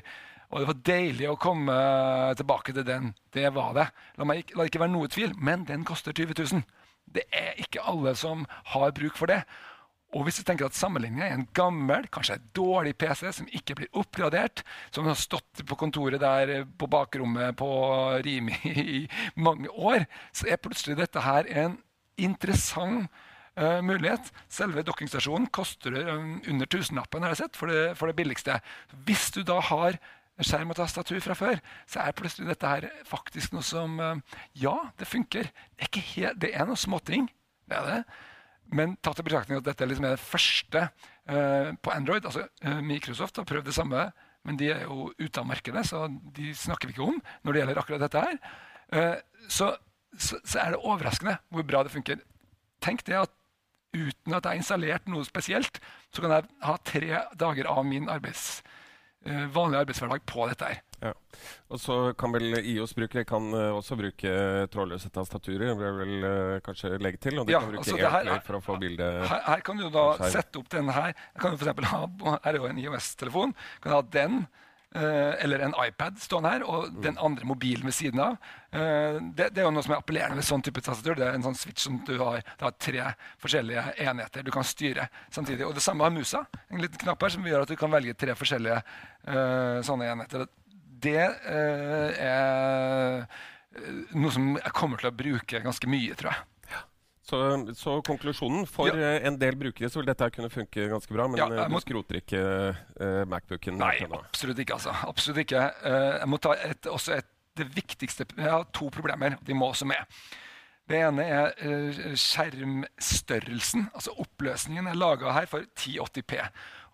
Og 0.53 0.61
det 0.61 0.69
var 0.69 0.81
deilig 0.85 1.27
å 1.31 1.39
komme 1.41 1.75
tilbake 2.37 2.75
til 2.77 2.85
den. 2.85 3.11
Det 3.33 3.47
var 3.55 3.73
det. 3.73 3.87
La, 4.21 4.27
meg, 4.29 4.45
la 4.53 4.63
det 4.63 4.71
ikke 4.71 4.83
være 4.83 4.93
noe 4.93 5.09
tvil, 5.09 5.33
men 5.41 5.65
den 5.65 5.85
koster 5.87 6.13
20 6.13 6.37
000. 6.37 6.63
Det 7.13 7.25
er 7.33 7.57
ikke 7.61 7.83
alle 7.89 8.13
som 8.17 8.45
har 8.71 8.93
bruk 8.95 9.17
for 9.17 9.33
det. 9.33 9.41
Og 10.13 10.27
hvis 10.27 10.37
du 10.39 10.45
tenker 10.45 10.67
at 10.67 10.77
Sammenligninga 10.77 11.25
er 11.25 11.35
en 11.39 11.47
gammel, 11.57 12.05
kanskje 12.13 12.37
dårlig 12.53 12.93
PC 13.01 13.31
som 13.33 13.49
ikke 13.49 13.77
blir 13.79 13.97
oppgradert, 13.97 14.61
som 14.93 15.07
har 15.09 15.17
stått 15.17 15.63
på 15.65 15.77
kontoret 15.79 16.21
der 16.21 16.67
på 16.77 16.89
bakrommet 16.91 17.57
på 17.57 17.69
Rimi 18.25 18.57
i 18.97 19.03
mange 19.35 19.71
år, 19.73 20.05
så 20.31 20.51
er 20.51 20.61
plutselig 20.61 20.99
dette 21.01 21.25
her 21.25 21.49
en 21.65 21.79
interessant 22.21 23.09
uh, 23.57 23.81
mulighet. 23.81 24.29
Selve 24.53 24.85
dokkingstasjonen 24.85 25.49
koster 25.53 25.97
um, 26.13 26.35
under 26.49 26.69
tusenlappen 26.69 27.25
har 27.25 27.39
for 27.57 27.73
det, 27.73 27.95
for 27.97 28.09
det 28.09 28.17
billigste. 28.19 28.59
Hvis 29.07 29.31
du 29.33 29.41
da 29.47 29.59
har 29.65 29.97
skjerm 30.41 30.73
og 30.73 30.77
tastatur 30.77 31.21
fra 31.21 31.35
før, 31.37 31.59
så 31.89 32.03
er 32.03 32.15
plutselig 32.17 32.49
dette 32.49 32.69
her 32.69 32.87
faktisk 33.05 33.53
noe 33.53 33.65
som 33.65 33.99
eh, 34.01 34.21
Ja, 34.63 34.89
det 34.97 35.05
funker. 35.07 35.49
Det 35.77 35.89
er, 35.89 36.05
helt, 36.13 36.39
det 36.41 36.49
er 36.57 36.65
noe 36.65 36.79
småting. 36.79 37.27
Det 37.69 37.77
er 37.77 37.89
det. 37.89 37.99
Men 38.71 38.95
tatt 39.03 39.19
i 39.21 39.25
betraktning 39.25 39.59
at 39.59 39.67
dette 39.67 39.87
liksom 39.87 40.07
er 40.07 40.15
det 40.15 40.23
første 40.23 40.85
uh, 40.87 41.69
på 41.77 41.93
Android 41.93 42.25
altså 42.25 42.45
uh, 42.65 42.79
Microsoft 42.85 43.37
har 43.37 43.47
prøvd 43.49 43.67
det 43.69 43.75
samme, 43.75 44.07
men 44.43 44.59
de 44.59 44.71
er 44.73 44.85
jo 44.87 45.09
ute 45.19 45.39
av 45.39 45.47
markedet, 45.47 45.85
så 45.87 46.05
de 46.35 46.51
snakker 46.57 46.89
vi 46.89 46.95
ikke 46.95 47.07
om 47.11 47.19
når 47.43 47.53
det 47.53 47.61
gjelder 47.61 47.81
akkurat 47.81 48.05
dette 48.05 48.23
her. 48.25 48.39
Uh, 48.93 49.47
så, 49.47 49.73
så, 50.17 50.39
så, 50.41 50.59
er 50.63 50.73
det 50.73 50.83
overraskende 50.83 51.37
hvor 51.53 51.67
bra 51.67 51.83
det 51.85 51.93
funker. 51.93 52.21
Tenk 52.83 53.05
det 53.07 53.19
at 53.21 53.33
uten 53.93 54.33
at 54.33 54.41
jeg 54.41 54.49
har 54.49 54.59
installert 54.59 55.09
noe 55.11 55.25
spesielt, 55.27 55.77
så 56.13 56.23
kan 56.23 56.33
jeg 56.33 56.49
ha 56.65 56.77
tre 56.81 57.19
dager 57.39 57.69
av 57.69 57.85
min 57.85 58.09
arbeids 58.09 58.63
eh, 58.63 58.71
vanlig 59.53 59.79
arbeidshverdag 59.79 60.25
på 60.27 60.47
dette 60.49 60.69
her. 60.71 60.81
Ja. 61.03 61.11
Og 61.73 61.79
så 61.83 61.95
kan 62.19 62.31
vel 62.31 62.55
IOS-brukere 62.61 63.25
kan 63.27 63.49
uh, 63.51 63.75
også 63.75 63.97
bruke 63.99 64.33
trådløse 64.71 65.09
tastaturer. 65.11 65.73
vil 65.75 65.85
jeg 65.87 65.97
vel 65.99 66.13
uh, 66.23 66.59
kanskje 66.63 66.93
legge 67.01 67.19
til. 67.19 67.39
Og 67.41 67.47
de 67.47 67.55
Ja, 67.55 67.59
kan 67.59 67.71
bruke 67.73 67.83
altså 67.83 67.97
her 67.99 68.29
er- 68.37 68.43
for 68.45 68.59
å 68.59 68.61
få 68.63 68.77
bildet 68.79 69.27
Her, 69.27 69.41
her 69.49 69.59
kan 69.61 69.77
du 69.77 69.89
da 69.89 70.05
sette 70.31 70.59
opp 70.61 70.69
denne 70.71 70.95
her. 70.95 71.11
Jeg 71.13 71.41
kan 71.41 71.51
du 71.51 71.57
for 71.57 71.89
ha, 71.91 72.01
her 72.43 72.53
er 72.53 72.59
jo 72.61 72.69
en 72.71 72.79
IOS-telefon. 72.79 73.55
Kan 73.81 73.91
du 73.91 73.95
ha 73.97 74.01
den 74.01 74.37
eh, 74.43 74.62
eller 74.93 75.63
en 75.65 75.73
iPad 75.81 76.19
stående 76.21 76.51
her, 76.53 76.63
og 76.69 76.91
Mm. 76.93 77.01
den 77.01 77.17
andre 77.17 77.45
mobilen 77.45 77.85
ved 77.85 77.93
siden 77.93 78.19
av. 78.19 78.37
Eh, 78.71 79.19
det, 79.33 79.49
det 79.53 79.61
er 79.61 79.67
jo 79.67 79.71
noe 79.71 79.83
som 79.85 79.93
er 79.93 80.01
appellerende 80.01 80.39
ved 80.39 80.45
sånn 80.47 80.63
type 80.65 80.81
tastatur. 80.81 81.15
Det 81.17 81.27
er 81.27 81.37
en 81.37 81.45
sånn 81.45 81.57
switch 81.57 81.83
som 81.85 81.99
du 82.05 82.15
har, 82.21 82.41
det 82.41 82.65
har 82.65 82.75
tre 82.77 83.05
forskjellige 83.41 83.83
enheter 84.01 84.43
du 84.43 84.51
kan 84.53 84.65
styre 84.65 85.07
samtidig. 85.33 85.65
Og 85.67 85.75
det 85.77 85.83
samme 85.85 86.05
har 86.05 86.13
musa. 86.13 86.45
En 86.69 86.81
liten 86.81 87.01
knapp 87.01 87.21
her 87.21 87.33
som 87.35 87.45
gjør 87.45 87.65
at 87.65 87.73
du 87.73 87.75
kan 87.79 87.93
velge 87.93 88.15
tre 88.17 88.35
forskjellige 88.37 88.79
uh, 89.27 89.81
sånne 89.85 90.09
enheter. 90.11 90.47
Det 91.03 91.27
uh, 91.27 92.09
er 92.17 93.21
eh, 93.21 93.43
noe 94.15 94.31
som 94.33 94.53
jeg 94.57 94.73
kommer 94.73 95.01
til 95.01 95.11
å 95.11 95.15
bruke 95.17 95.61
ganske 95.63 95.89
mye, 95.89 96.15
tror 96.17 96.31
jeg. 96.31 96.49
Så, 97.23 97.37
så 97.79 98.01
konklusjonen 98.03 98.65
For 98.67 98.89
Ja. 98.91 99.13
eh, 99.15 99.27
en 99.29 99.37
del 99.39 99.55
brukere 99.55 99.87
så 99.89 100.01
vil 100.01 100.09
dette 100.09 100.27
kunne 100.35 100.49
funke 100.51 100.89
ganske 100.91 101.13
bra, 101.15 101.27
men 101.31 101.37
Ja, 101.39 101.45
eh, 101.47 101.63
du 101.69 101.71
må- 101.71 101.79
skroter 101.79 102.19
ikke 102.19 102.41
uh, 102.99 103.23
Macbooken 103.31 103.77
Nei, 103.79 103.93
absolutt 104.11 104.59
ikke. 104.59 104.73
altså. 104.75 104.91
Absolutt 105.07 105.39
ikke. 105.45 105.63
Uh, 105.85 106.19
jeg 106.19 106.27
må 106.27 106.37
ta 106.43 106.51
et, 106.59 106.81
også 106.91 107.15
et, 107.17 107.25
det 107.55 107.67
viktigste 107.75 108.25
Jeg 108.35 108.49
har 108.49 108.65
to 108.73 108.89
problemer. 108.89 109.37
De 109.45 109.53
må 109.53 109.69
også 109.71 109.85
med. 109.87 110.03
Det 110.89 110.99
ene 110.99 111.23
er 111.23 111.53
uh, 111.63 112.11
skjermstørrelsen. 112.13 113.87
altså 113.93 114.11
Oppløsningen 114.19 114.87
er 114.87 114.97
laga 114.99 115.31
her 115.31 115.45
for 115.47 115.63
1080P. 115.79 116.41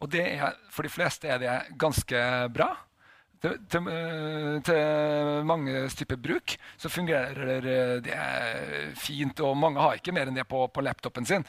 Og 0.01 0.11
det 0.11 0.21
er, 0.37 0.53
for 0.71 0.83
de 0.85 0.89
fleste 0.93 1.27
er 1.27 1.39
det 1.41 1.55
ganske 1.79 2.21
bra. 2.53 2.75
Til, 3.39 3.55
til, 3.71 3.85
eh, 3.87 4.55
til 4.67 5.43
manges 5.47 5.95
type 5.95 6.17
bruk 6.19 6.57
så 6.75 6.91
fungerer 6.91 7.63
det 8.03 8.17
fint, 8.99 9.39
og 9.39 9.55
mange 9.57 9.79
har 9.79 9.99
ikke 9.99 10.15
mer 10.15 10.27
enn 10.27 10.35
det 10.35 10.47
på, 10.49 10.65
på 10.67 10.83
laptopen 10.83 11.27
sin. 11.27 11.45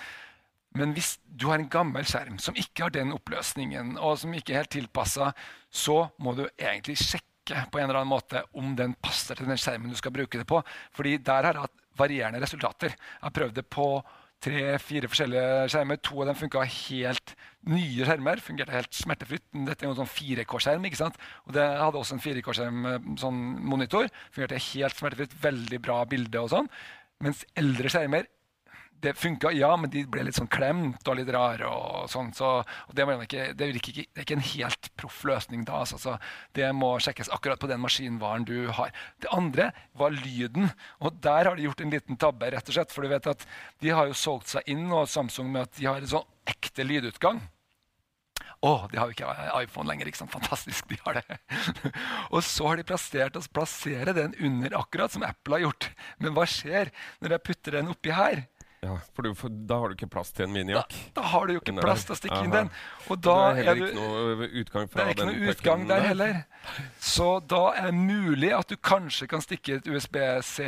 Men 0.79 0.93
hvis 0.95 1.17
du 1.27 1.49
har 1.51 1.59
en 1.59 1.71
gammel 1.71 2.07
skjerm 2.07 2.39
som 2.43 2.55
ikke 2.59 2.87
har 2.87 2.95
den 2.95 3.11
oppløsningen, 3.17 3.97
og 3.99 4.21
som 4.23 4.35
ikke 4.37 4.55
er 4.55 4.63
helt 4.63 4.75
tilpassa, 4.77 5.33
så 5.67 6.05
må 6.23 6.37
du 6.39 6.45
egentlig 6.47 6.95
sjekke 7.01 7.65
på 7.73 7.81
en 7.81 7.89
eller 7.89 8.05
annen 8.05 8.13
måte 8.13 8.45
om 8.55 8.77
den 8.79 8.95
passer 9.03 9.39
til 9.39 9.51
den 9.51 9.59
skjermen 9.59 9.91
du 9.91 9.99
skal 9.99 10.15
bruke 10.15 10.39
det 10.39 10.47
på. 10.47 10.63
Fordi 10.95 11.17
der 11.19 11.49
har 11.49 11.59
jeg 11.59 11.67
hatt 11.67 11.87
varierende 11.99 12.43
resultater. 12.43 12.95
Jeg 12.95 13.25
har 13.25 13.35
prøvd 13.35 13.57
det 13.59 13.67
på 13.67 13.89
tre-fire 14.41 15.11
forskjellige 15.11 15.67
skjermer. 15.73 15.99
To 16.07 16.23
av 16.23 16.31
dem 16.31 16.39
funka 16.39 16.63
helt 16.63 17.35
nye 17.69 18.07
skjermer. 18.07 18.41
Fungerte 18.43 18.75
helt 18.75 18.97
smertefritt. 18.97 19.45
Dette 19.53 19.85
er 19.85 19.91
jo 19.91 19.95
en 19.95 20.01
sånn 20.03 20.15
4K-skjerm. 20.15 20.87
ikke 20.89 21.03
sant? 21.03 21.21
Og 21.47 21.55
det 21.57 21.65
hadde 21.65 22.01
også 22.01 22.17
en 22.17 22.25
4K-skjerm 22.25 22.91
eh, 22.91 23.09
sånn. 23.21 23.41
Fungerte 24.33 24.63
helt 24.71 24.97
smertefritt. 24.97 25.37
Veldig 25.43 25.81
bra 25.85 26.03
bilde 26.09 26.45
og 26.45 26.53
sånn. 26.55 26.71
Mens 27.21 27.45
eldre 27.61 27.93
skjermer 27.93 28.31
det 29.01 29.15
funka, 29.19 29.53
ja, 29.57 29.71
men 29.81 29.91
de 29.93 30.03
ble 30.11 30.25
litt 30.27 30.37
sånn 30.37 30.51
klemt 30.51 31.09
og 31.09 31.19
litt 31.19 31.31
rare. 31.33 31.69
og 31.69 32.09
sånn, 32.13 32.33
så, 32.37 32.61
og 32.61 32.97
det, 32.97 33.07
ikke, 33.27 33.47
det, 33.57 33.69
ikke, 33.81 33.95
det 34.03 34.23
er 34.23 34.27
ikke 34.27 34.39
en 34.39 34.49
helt 34.53 34.91
proff 35.01 35.23
løsning 35.29 35.65
da. 35.69 35.83
Så, 35.89 36.01
så 36.03 36.17
det 36.57 36.69
må 36.77 36.93
sjekkes 37.03 37.33
akkurat 37.35 37.61
på 37.63 37.71
den 37.71 37.83
maskinvaren 37.83 38.47
du 38.49 38.69
har. 38.77 38.93
Det 39.23 39.31
andre 39.35 39.71
var 39.99 40.17
lyden. 40.17 40.73
og 41.01 41.21
Der 41.25 41.49
har 41.49 41.57
de 41.57 41.69
gjort 41.69 41.81
en 41.85 41.95
liten 41.95 42.21
tabbe. 42.21 42.51
rett 42.53 42.69
og 42.69 42.77
slett, 42.77 42.93
for 42.93 43.07
du 43.07 43.13
vet 43.13 43.31
at 43.31 43.47
De 43.81 43.95
har 43.95 44.11
jo 44.11 44.17
solgt 44.17 44.53
seg 44.53 44.69
inn 44.71 44.91
og 44.93 45.09
Samsung 45.09 45.49
med 45.53 45.69
at 45.69 45.79
de 45.79 45.89
har 45.89 46.01
en 46.01 46.15
sånn 46.19 46.29
ekte 46.51 46.85
lydutgang. 46.85 47.41
Å, 48.61 48.73
de 48.93 48.99
har 49.01 49.09
jo 49.09 49.15
ikke 49.15 49.35
iPhone 49.63 49.89
lenger. 49.89 50.11
ikke 50.11 50.21
sant? 50.21 50.35
Fantastisk, 50.35 50.89
de 50.91 50.99
har 51.07 51.17
det. 51.21 51.39
og 52.35 52.43
så 52.45 52.69
har 52.69 52.77
de 52.77 52.85
plassert 52.85 53.39
oss 53.41 53.49
plassere 53.49 54.13
den 54.17 54.37
under, 54.37 54.77
akkurat 54.83 55.15
som 55.15 55.25
Apple 55.25 55.57
har 55.57 55.71
gjort. 55.71 55.89
Men 56.21 56.37
hva 56.37 56.45
skjer 56.49 56.93
når 57.23 57.37
jeg 57.37 57.47
putter 57.49 57.79
den 57.79 57.93
oppi 57.93 58.13
her? 58.13 58.45
Ja, 58.81 58.95
for, 59.13 59.23
du, 59.27 59.35
for 59.37 59.53
da 59.69 59.77
har 59.83 59.91
du 59.93 59.95
ikke 59.99 60.07
plass 60.09 60.31
til 60.33 60.47
en 60.47 60.55
Da, 60.55 60.57
minijack. 60.57 60.95
da 61.13 61.23
har 61.35 61.47
du 61.47 61.53
jo 61.53 61.61
ikke 61.61 61.75
Nei. 61.77 61.83
plass 61.85 62.07
til 62.09 62.15
å 62.15 62.17
stikke 62.17 62.39
inn 62.47 62.55
den. 62.55 62.71
Og 63.13 63.21
Det 63.21 63.35
er 63.37 63.59
heller 63.59 63.73
er 63.75 63.91
ikke 63.91 63.99
noe 64.01 64.49
utgang 64.63 64.87
det 64.89 65.03
er 65.05 65.11
ikke 65.13 65.27
noe 65.29 65.51
utgang 65.53 65.83
der 65.91 66.07
heller. 66.09 66.39
Så 66.99 67.27
da 67.45 67.61
er 67.77 67.91
det 67.91 67.95
mulig 67.99 68.53
at 68.57 68.73
du 68.73 68.77
kanskje 68.81 69.29
kan 69.29 69.45
stikke 69.45 69.77
et 69.83 69.91
USB-C 69.91 70.65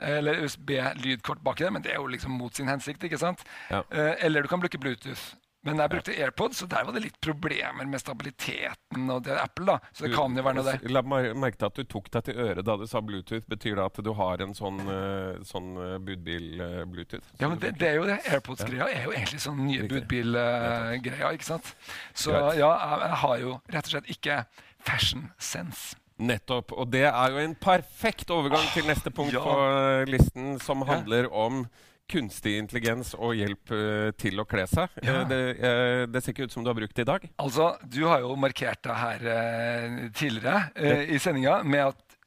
eller 0.00 0.40
USB-lydkort 0.44 1.42
bak 1.44 1.60
i 1.60 1.64
det, 1.64 1.72
men 1.76 1.84
det 1.84 1.92
er 1.92 2.00
jo 2.00 2.08
liksom 2.12 2.32
mot 2.40 2.56
sin 2.56 2.68
hensikt. 2.68 3.04
ikke 3.04 3.18
sant? 3.20 3.44
Ja. 3.70 3.82
Eh, 3.92 4.14
Eller 4.24 4.42
du 4.42 4.48
kan 4.48 4.60
bruke 4.60 4.78
Bluetooth. 4.80 5.34
Men 5.66 5.82
jeg 5.82 5.92
brukte 5.92 6.14
AirPods, 6.14 6.60
så 6.62 6.68
der 6.70 6.86
var 6.86 6.94
det 6.94 7.02
litt 7.04 7.18
problemer 7.24 7.88
med 7.88 8.00
stabiliteten. 8.00 9.10
og 9.10 9.24
det 9.26 9.34
er 9.34 9.42
Apple 9.42 9.66
da, 9.66 9.78
Så 9.92 10.06
det 10.06 10.12
kan 10.14 10.36
jo 10.36 10.44
være 10.46 10.60
noe 10.60 10.66
der. 10.68 10.86
La 10.94 11.02
meg 11.02 11.28
merke 11.38 11.60
til 11.60 11.68
at 11.70 11.80
du 11.80 11.90
tok 11.96 12.10
deg 12.14 12.28
til 12.28 12.40
øret 12.46 12.66
da 12.66 12.76
du 12.78 12.86
sa 12.90 13.02
Bluetooth. 13.02 13.44
Betyr 13.50 13.76
det 13.80 13.88
at 13.88 14.00
du 14.06 14.12
har 14.20 14.44
en 14.44 14.54
sånn, 14.56 14.80
eh, 14.92 15.42
sånn 15.46 15.72
eh, 15.82 15.96
budbil-Bluetooth? 16.06 17.34
Ja, 17.42 17.50
men 17.50 17.60
det, 17.62 17.74
det 17.80 17.90
er 17.90 18.00
jo 18.00 18.06
det. 18.08 18.20
AirPods-greia 18.30 18.88
er 18.92 19.08
jo 19.08 19.14
egentlig 19.16 19.42
sånn 19.42 19.60
nye 19.66 19.88
budbil-greia. 19.90 21.34
ikke 21.34 21.50
sant? 21.50 21.74
Så 22.14 22.34
ja, 22.34 22.54
jeg, 22.56 23.12
har 23.26 23.38
jo 23.42 23.58
rett 23.74 23.90
og 23.90 23.96
slett 23.96 24.10
ikke 24.16 24.42
fashion 24.86 25.30
sense. 25.38 25.96
Nettopp. 26.16 26.72
Og 26.72 26.88
det 26.92 27.04
er 27.10 27.34
jo 27.34 27.42
en 27.42 27.58
perfekt 27.60 28.30
overgang 28.32 28.64
til 28.72 28.86
neste 28.88 29.12
punkt 29.12 29.34
ja. 29.36 29.42
på 29.44 29.56
eh, 29.66 30.06
listen, 30.08 30.56
som 30.62 30.86
handler 30.88 31.28
om 31.28 31.66
kunstig 32.10 32.56
intelligens 32.60 33.14
og 33.18 33.34
hjelp 33.38 33.72
uh, 33.74 34.10
til 34.18 34.38
å 34.38 34.46
kle 34.48 34.66
seg. 34.70 34.92
Ja. 35.02 35.20
Uh, 35.20 35.28
det, 35.30 35.40
uh, 35.58 36.02
det 36.10 36.22
ser 36.22 36.34
ikke 36.34 36.46
ut 36.46 36.54
som 36.54 36.64
du 36.64 36.70
har 36.70 36.78
brukt 36.78 36.96
det 36.96 37.06
i 37.06 37.10
dag. 37.10 37.28
Altså, 37.42 37.72
Du 37.84 38.02
har 38.06 38.22
jo 38.24 38.34
markert 38.38 38.82
det 38.86 38.96
her 38.96 39.24
eh, 39.32 39.96
tidligere 40.16 40.70
eh, 40.74 41.14
i 41.16 41.18
sendinga 41.22 41.60
med 41.64 41.88
at 41.90 42.18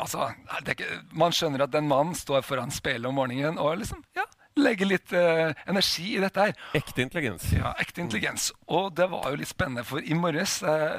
altså, 0.00 0.30
det 0.64 0.72
er 0.72 0.76
ikke, 0.78 1.00
Man 1.12 1.34
skjønner 1.36 1.66
at 1.66 1.72
den 1.74 1.88
mannen 1.90 2.14
står 2.18 2.44
foran 2.46 2.72
speilet 2.74 3.08
om 3.10 3.18
morgenen 3.20 3.58
og 3.60 3.76
liksom, 3.82 4.02
ja, 4.16 4.24
legger 4.60 4.88
litt 4.90 5.12
eh, 5.16 5.52
energi 5.68 6.16
i 6.16 6.20
dette 6.22 6.48
her. 6.48 6.56
Ekte 6.76 7.04
intelligens. 7.04 7.46
Ja, 7.56 7.74
Ekte 7.80 8.02
intelligens. 8.04 8.50
Og 8.68 8.92
det 8.96 9.08
var 9.12 9.30
jo 9.30 9.40
litt 9.40 9.52
spennende, 9.52 9.84
for 9.88 10.04
i 10.04 10.16
morges 10.18 10.58
eh, 10.62 10.98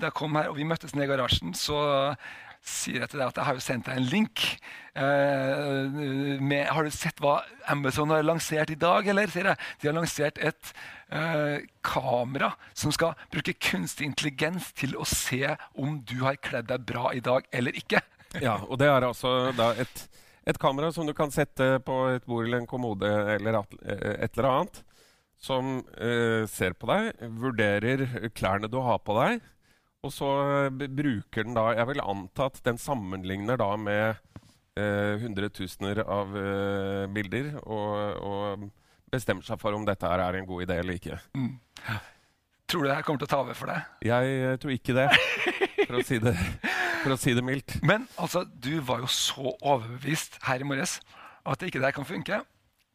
da 0.00 0.10
jeg 0.10 0.18
kom 0.18 0.36
her 0.38 0.50
og 0.50 0.58
vi 0.58 0.66
møttes 0.68 0.94
nede 0.94 1.08
i 1.08 1.12
garasjen, 1.12 1.54
så 1.58 1.78
sier 2.64 3.02
jeg 3.02 3.12
til 3.12 3.20
deg 3.20 3.28
at 3.28 3.38
jeg 3.38 3.46
har 3.46 3.58
jo 3.58 3.62
sendt 3.62 3.88
deg 3.88 3.98
en 4.00 4.08
link. 4.08 4.44
Eh, 4.96 5.98
med, 6.40 6.64
har 6.72 6.86
du 6.86 6.94
sett 6.94 7.20
hva 7.20 7.36
Amazon 7.70 8.12
har 8.14 8.24
lansert 8.24 8.72
i 8.72 8.78
dag, 8.80 9.06
eller? 9.12 9.28
sier 9.30 9.50
jeg. 9.50 9.60
De 9.82 9.90
har 9.90 9.96
lansert 9.98 10.40
et 10.40 10.72
eh, 11.12 11.66
kamera 11.84 12.54
som 12.72 12.94
skal 12.94 13.18
bruke 13.32 13.56
kunstig 13.60 14.08
intelligens 14.08 14.72
til 14.78 14.96
å 14.96 15.06
se 15.08 15.44
om 15.76 16.00
du 16.08 16.20
har 16.24 16.40
kledd 16.40 16.70
deg 16.72 16.88
bra 16.88 17.12
i 17.12 17.22
dag 17.24 17.44
eller 17.52 17.76
ikke. 17.76 18.00
Ja, 18.40 18.58
og 18.64 18.80
det 18.80 18.88
er 18.90 19.06
altså 19.06 19.52
da 19.54 19.70
et, 19.78 20.06
et 20.48 20.58
kamera 20.60 20.90
som 20.94 21.06
du 21.06 21.14
kan 21.16 21.32
sette 21.34 21.76
på 21.84 22.00
et 22.14 22.24
bord 22.26 22.48
eller 22.48 22.64
en 22.64 22.70
kommode 22.70 23.12
eller 23.36 23.60
at, 23.60 23.80
eh, 23.84 24.24
et 24.24 24.38
eller 24.38 24.50
annet, 24.50 24.84
som 25.44 25.82
eh, 26.00 26.48
ser 26.48 26.72
på 26.78 26.88
deg, 26.88 27.26
vurderer 27.36 28.30
klærne 28.32 28.70
du 28.72 28.80
har 28.80 29.02
på 29.04 29.18
deg, 29.20 29.42
og 30.04 30.12
så 30.12 30.30
eh, 30.68 30.86
bruker 30.88 31.46
den 31.46 31.56
da 31.56 31.70
Jeg 31.74 31.88
vil 31.90 32.04
anta 32.04 32.48
at 32.50 32.60
den 32.66 32.80
sammenligner 32.80 33.58
da 33.60 33.70
med 33.80 34.20
eh, 34.78 35.20
hundretusener 35.22 36.02
av 36.04 36.34
eh, 36.38 37.04
bilder 37.14 37.54
og, 37.64 38.24
og 38.24 38.66
bestemmer 39.14 39.46
seg 39.46 39.60
for 39.62 39.76
om 39.76 39.86
dette 39.86 40.08
her 40.10 40.22
er 40.24 40.40
en 40.40 40.48
god 40.48 40.66
idé 40.66 40.80
eller 40.82 40.98
ikke. 40.98 41.18
Tror 42.68 42.84
du 42.84 42.88
det 42.88 42.96
her 42.96 43.04
kommer 43.06 43.22
til 43.22 43.28
å 43.28 43.32
ta 43.34 43.42
over 43.44 43.58
for 43.58 43.70
deg? 43.70 43.92
Jeg 44.08 44.38
eh, 44.40 44.56
tror 44.60 44.74
ikke 44.74 44.96
det, 44.96 45.08
for 45.84 45.98
å 45.98 46.06
si 46.06 46.18
det, 46.22 46.34
for 47.02 47.14
å 47.14 47.20
si 47.20 47.36
det 47.36 47.44
mildt. 47.44 47.76
Men 47.86 48.08
altså, 48.16 48.44
du 48.48 48.72
var 48.86 49.04
jo 49.04 49.10
så 49.10 49.52
overbevist 49.60 50.40
her 50.48 50.64
i 50.64 50.68
morges 50.68 50.98
at 51.44 51.62
ikke 51.62 51.80
det 51.80 51.90
her 51.90 51.98
kan 51.98 52.08
funke. 52.08 52.40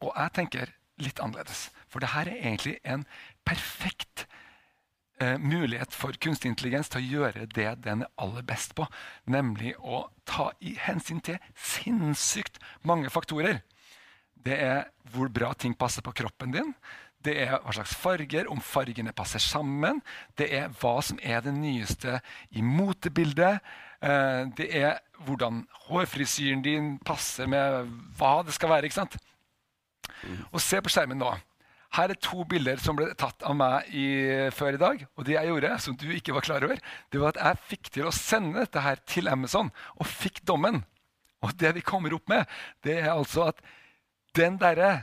Og 0.04 0.14
jeg 0.16 0.36
tenker 0.36 0.74
litt 1.00 1.22
annerledes. 1.24 1.68
For 1.92 2.04
det 2.04 2.12
her 2.16 2.30
er 2.32 2.42
egentlig 2.42 2.78
en 2.84 3.06
perfekt 3.48 4.26
eh, 4.26 4.39
mulighet 5.44 5.92
for 5.92 6.16
kunstig 6.22 6.52
intelligens 6.54 6.88
til 6.92 7.02
å 7.02 7.10
gjøre 7.10 7.48
det 7.52 7.74
den 7.84 8.06
er 8.06 8.12
aller 8.24 8.46
best 8.48 8.76
på. 8.78 8.86
Nemlig 9.28 9.74
å 9.80 10.06
ta 10.30 10.50
i 10.64 10.76
hensyn 10.80 11.20
til 11.26 11.40
sinnssykt 11.56 12.62
mange 12.88 13.12
faktorer. 13.12 13.60
Det 14.40 14.56
er 14.64 14.88
hvor 15.12 15.28
bra 15.34 15.52
ting 15.54 15.76
passer 15.76 16.06
på 16.06 16.16
kroppen 16.16 16.56
din. 16.56 16.74
Det 17.20 17.36
er 17.44 17.58
hva 17.60 17.74
slags 17.76 17.96
farger, 18.00 18.48
om 18.48 18.62
fargene 18.64 19.12
passer 19.16 19.44
sammen. 19.44 20.00
Det 20.40 20.48
er 20.56 20.70
hva 20.80 21.00
som 21.04 21.20
er 21.20 21.44
det 21.44 21.52
nyeste 21.58 22.20
i 22.56 22.64
motebildet. 22.64 23.60
Eh, 24.00 24.44
det 24.56 24.70
er 24.80 25.02
hvordan 25.28 25.66
hårfrisyren 25.90 26.64
din 26.64 26.94
passer 27.04 27.50
med 27.52 27.92
hva 28.20 28.40
det 28.48 28.56
skal 28.56 28.72
være. 28.72 28.88
ikke 28.88 29.02
sant? 29.02 29.20
Og 30.54 30.62
se 30.64 30.80
på 30.80 30.92
skjermen 30.92 31.20
nå. 31.20 31.34
Her 31.98 32.14
er 32.14 32.20
to 32.22 32.44
bilder 32.46 32.78
som 32.82 32.98
ble 33.00 33.08
tatt 33.18 33.42
av 33.48 33.56
meg 33.58 33.90
i, 33.98 34.06
før 34.54 34.78
i 34.78 34.82
dag. 34.82 35.04
Og 35.18 35.26
det 35.26 35.36
jeg 35.36 35.50
gjorde, 35.50 35.72
som 35.82 35.98
du 35.98 36.06
ikke 36.14 36.36
var 36.36 36.46
klar 36.46 36.66
over, 36.68 36.82
det 37.10 37.22
var 37.22 37.34
at 37.34 37.42
jeg 37.42 37.64
fikk 37.72 37.92
til 37.96 38.10
å 38.10 38.14
sende 38.14 38.62
dette 38.62 38.84
her 38.86 39.02
til 39.10 39.32
Amazon 39.32 39.72
og 39.98 40.10
fikk 40.10 40.44
dommen. 40.46 40.84
Og 41.42 41.56
det 41.58 41.74
vi 41.80 41.86
kommer 41.86 42.14
opp 42.14 42.30
med, 42.30 42.46
det 42.86 43.00
er 43.02 43.14
altså 43.16 43.50
at 43.50 43.64
den 44.38 44.60
derre 44.62 45.00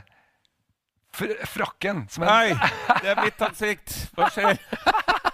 frakken 1.49 2.05
som 2.13 2.23
er 2.27 2.29
Nei, 2.29 2.71
det 3.01 3.09
er 3.11 3.23
mitt 3.23 3.41
ansikt! 3.41 3.95
Hva 4.15 4.29
skjer? 4.31 4.59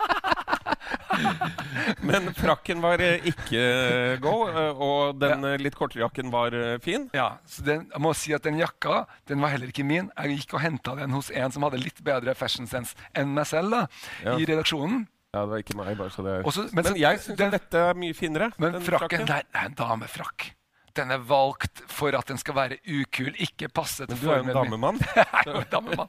Men 2.03 2.29
frakken 2.37 2.81
var 2.83 3.01
eh, 3.03 3.23
ikke 3.31 3.61
eh, 3.61 4.15
go, 4.23 4.33
eh, 4.49 4.81
og 4.83 5.19
den 5.21 5.43
ja. 5.47 5.53
litt 5.61 5.75
kortere 5.79 6.05
jakken 6.05 6.31
var 6.33 6.55
fin. 6.83 7.09
Ja, 7.15 7.37
så 7.49 7.63
den, 7.67 7.87
jeg 7.91 8.01
må 8.03 8.13
si 8.17 8.33
at 8.35 8.43
Den 8.43 8.59
jakka 8.61 9.03
den 9.29 9.41
var 9.43 9.53
heller 9.53 9.71
ikke 9.71 9.85
min. 9.87 10.09
Jeg 10.17 10.39
gikk 10.43 10.57
og 10.57 10.63
henta 10.65 10.95
den 10.99 11.11
hos 11.15 11.31
en 11.31 11.51
som 11.53 11.63
hadde 11.67 11.79
litt 11.83 12.01
bedre 12.03 12.35
fashion 12.37 12.67
sense 12.67 12.95
enn 13.15 13.33
meg 13.35 13.47
selv. 13.49 13.71
da, 13.73 13.85
Ja. 14.23 14.37
i 14.37 14.45
redaksjonen. 14.45 15.07
Ja, 15.33 15.45
det 15.45 15.49
var 15.49 15.61
ikke 15.63 15.77
meg, 15.79 15.95
bare 15.97 16.11
så 16.13 16.21
det 16.23 16.33
er 16.39 16.43
Også- 16.45 16.69
men 16.73 16.83
Men 16.85 16.95
jeg 16.95 17.19
syns 17.23 17.37
den- 17.37 17.51
dette 17.51 17.77
er 17.89 17.93
mye 17.97 18.13
finere. 18.13 18.51
Men 18.59 18.73
den 18.73 18.81
frakken, 18.85 19.25
det 19.25 19.29
er, 19.33 19.43
det 19.49 19.61
er 19.61 19.65
en 19.65 19.73
damefrakk. 19.79 20.51
Den 20.95 21.09
er 21.09 21.17
valgt 21.17 21.81
for 21.89 22.13
at 22.13 22.27
den 22.27 22.37
skal 22.37 22.53
være 22.53 22.77
ukul, 22.85 23.31
ikke 23.41 23.67
passe 23.73 24.05
til 24.05 24.13
Men 24.13 24.21
du 24.21 24.29
er 24.29 24.37
jo 24.37 24.43
en 24.43 24.53
formen 24.53 24.69
min. 24.69 24.81
damemann. 24.81 24.99
Jeg 25.15 25.25
er 25.33 25.53
jo 25.53 25.63
en 25.63 25.71
damemann. 25.71 26.07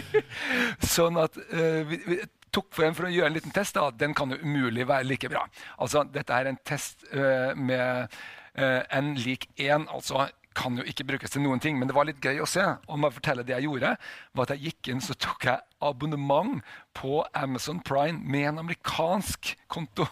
sånn 0.96 1.18
at 1.20 1.36
uh, 1.36 1.82
vi, 1.88 1.98
vi 2.06 2.18
tok 2.52 2.72
for 2.74 2.86
en 2.86 2.96
for 2.98 3.08
å 3.08 3.12
gjøre 3.12 3.30
en 3.32 3.38
liten 3.38 3.54
test. 3.54 3.78
da, 3.78 3.90
Den 3.90 4.14
kan 4.14 4.32
jo 4.34 4.40
umulig 4.42 4.88
være 4.88 5.08
like 5.08 5.30
bra. 5.32 5.46
Altså, 5.78 6.04
Dette 6.04 6.36
er 6.36 6.50
en 6.50 6.60
test 6.64 7.06
uh, 7.14 7.56
med 7.56 8.20
uh, 8.58 8.82
n 9.00 9.14
lik 9.20 9.48
1. 9.56 9.88
Altså 9.90 10.28
kan 10.56 10.76
jo 10.78 10.84
ikke 10.86 11.06
brukes 11.06 11.30
til 11.30 11.44
noen 11.44 11.60
ting, 11.62 11.78
men 11.78 11.88
det 11.88 11.94
var 11.94 12.08
litt 12.08 12.22
gøy 12.22 12.42
å 12.42 12.48
se. 12.48 12.64
Og 12.90 12.98
må 13.00 13.10
fortelle 13.14 13.44
det 13.46 13.54
jeg 13.54 13.68
gjorde, 13.68 13.94
var 14.34 14.48
at 14.48 14.54
jeg 14.56 14.70
gikk 14.70 14.90
inn 14.92 15.02
så 15.04 15.14
tok 15.14 15.46
jeg 15.46 15.62
abonnement 15.86 16.58
på 16.96 17.22
Amazon 17.38 17.80
Prime 17.86 18.18
med 18.20 18.48
en 18.50 18.62
amerikansk 18.64 19.54
konto. 19.70 20.08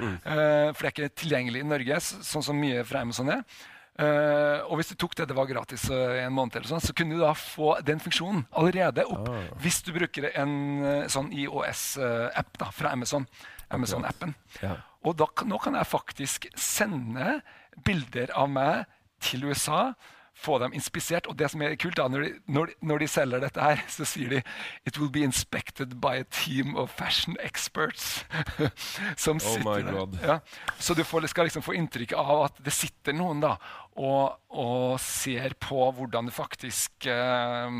Eh, 0.00 0.70
for 0.72 0.80
det 0.80 0.88
er 0.88 0.94
ikke 0.94 1.12
tilgjengelig 1.20 1.62
i 1.62 1.68
Norge, 1.68 2.00
sånn 2.02 2.46
som 2.46 2.58
mye 2.58 2.84
fra 2.88 3.04
Amazon 3.04 3.30
er. 3.36 3.44
Eh, 3.94 4.60
og 4.66 4.80
hvis 4.80 4.90
du 4.90 4.96
tok 4.98 5.12
det, 5.14 5.28
det 5.30 5.36
var 5.38 5.46
gratis 5.46 5.84
uh, 5.92 6.16
en 6.24 6.34
måned, 6.34 6.56
eller 6.58 6.66
sånn, 6.66 6.82
så 6.82 6.94
kunne 6.96 7.14
du 7.14 7.22
da 7.22 7.30
få 7.38 7.76
den 7.86 8.00
funksjonen 8.02 8.42
allerede 8.58 9.04
opp 9.06 9.28
hvis 9.62 9.84
du 9.86 9.92
bruker 9.94 10.32
en 10.32 10.56
uh, 10.82 11.04
sånn 11.10 11.30
IOS-app 11.30 12.58
da, 12.58 12.72
fra 12.74 12.94
Amazon. 12.96 13.28
Amazon-appen. 13.74 14.34
Ja. 14.62 14.76
Og 15.06 15.16
da, 15.18 15.28
nå 15.46 15.60
kan 15.62 15.78
jeg 15.78 15.88
faktisk 15.88 16.48
sende 16.58 17.38
bilder 17.86 18.34
av 18.38 18.50
meg 18.50 18.84
til 19.24 19.46
USA. 19.48 19.94
Få 20.34 20.58
dem 20.58 20.72
inspisert. 20.74 21.28
Og 21.30 21.36
det 21.38 21.50
som 21.52 21.62
er 21.62 21.76
kult 21.78 21.96
da, 21.96 22.08
når 22.10 22.24
de, 22.26 22.30
når, 22.50 22.66
de- 22.72 22.74
når 22.90 22.98
de 23.04 23.08
selger 23.08 23.44
dette 23.44 23.62
her, 23.62 23.82
så 23.96 24.06
sier 24.08 24.32
de 24.32 24.40
It 24.86 24.98
will 24.98 25.10
be 25.14 25.22
inspected 25.24 25.94
by 26.02 26.16
a 26.20 26.26
team 26.30 26.74
of 26.76 26.90
fashion 26.90 27.36
experts. 27.40 28.24
som 29.16 29.38
Oh 29.38 29.58
my 29.62 29.78
sitter 29.78 29.92
der. 29.92 30.26
Ja. 30.26 30.38
Så 30.78 30.94
du 30.98 31.04
får, 31.04 31.26
skal 31.30 31.46
liksom 31.48 31.62
få 31.62 31.76
inntrykk 31.78 32.16
av 32.18 32.44
at 32.48 32.58
det 32.66 32.74
sitter 32.74 33.14
noen 33.16 33.40
da, 33.44 33.54
og, 33.94 34.40
og 34.50 34.98
ser 35.00 35.54
på 35.62 35.86
hvordan 35.94 36.26
du 36.26 36.34
faktisk 36.34 37.06
uh, 37.06 37.70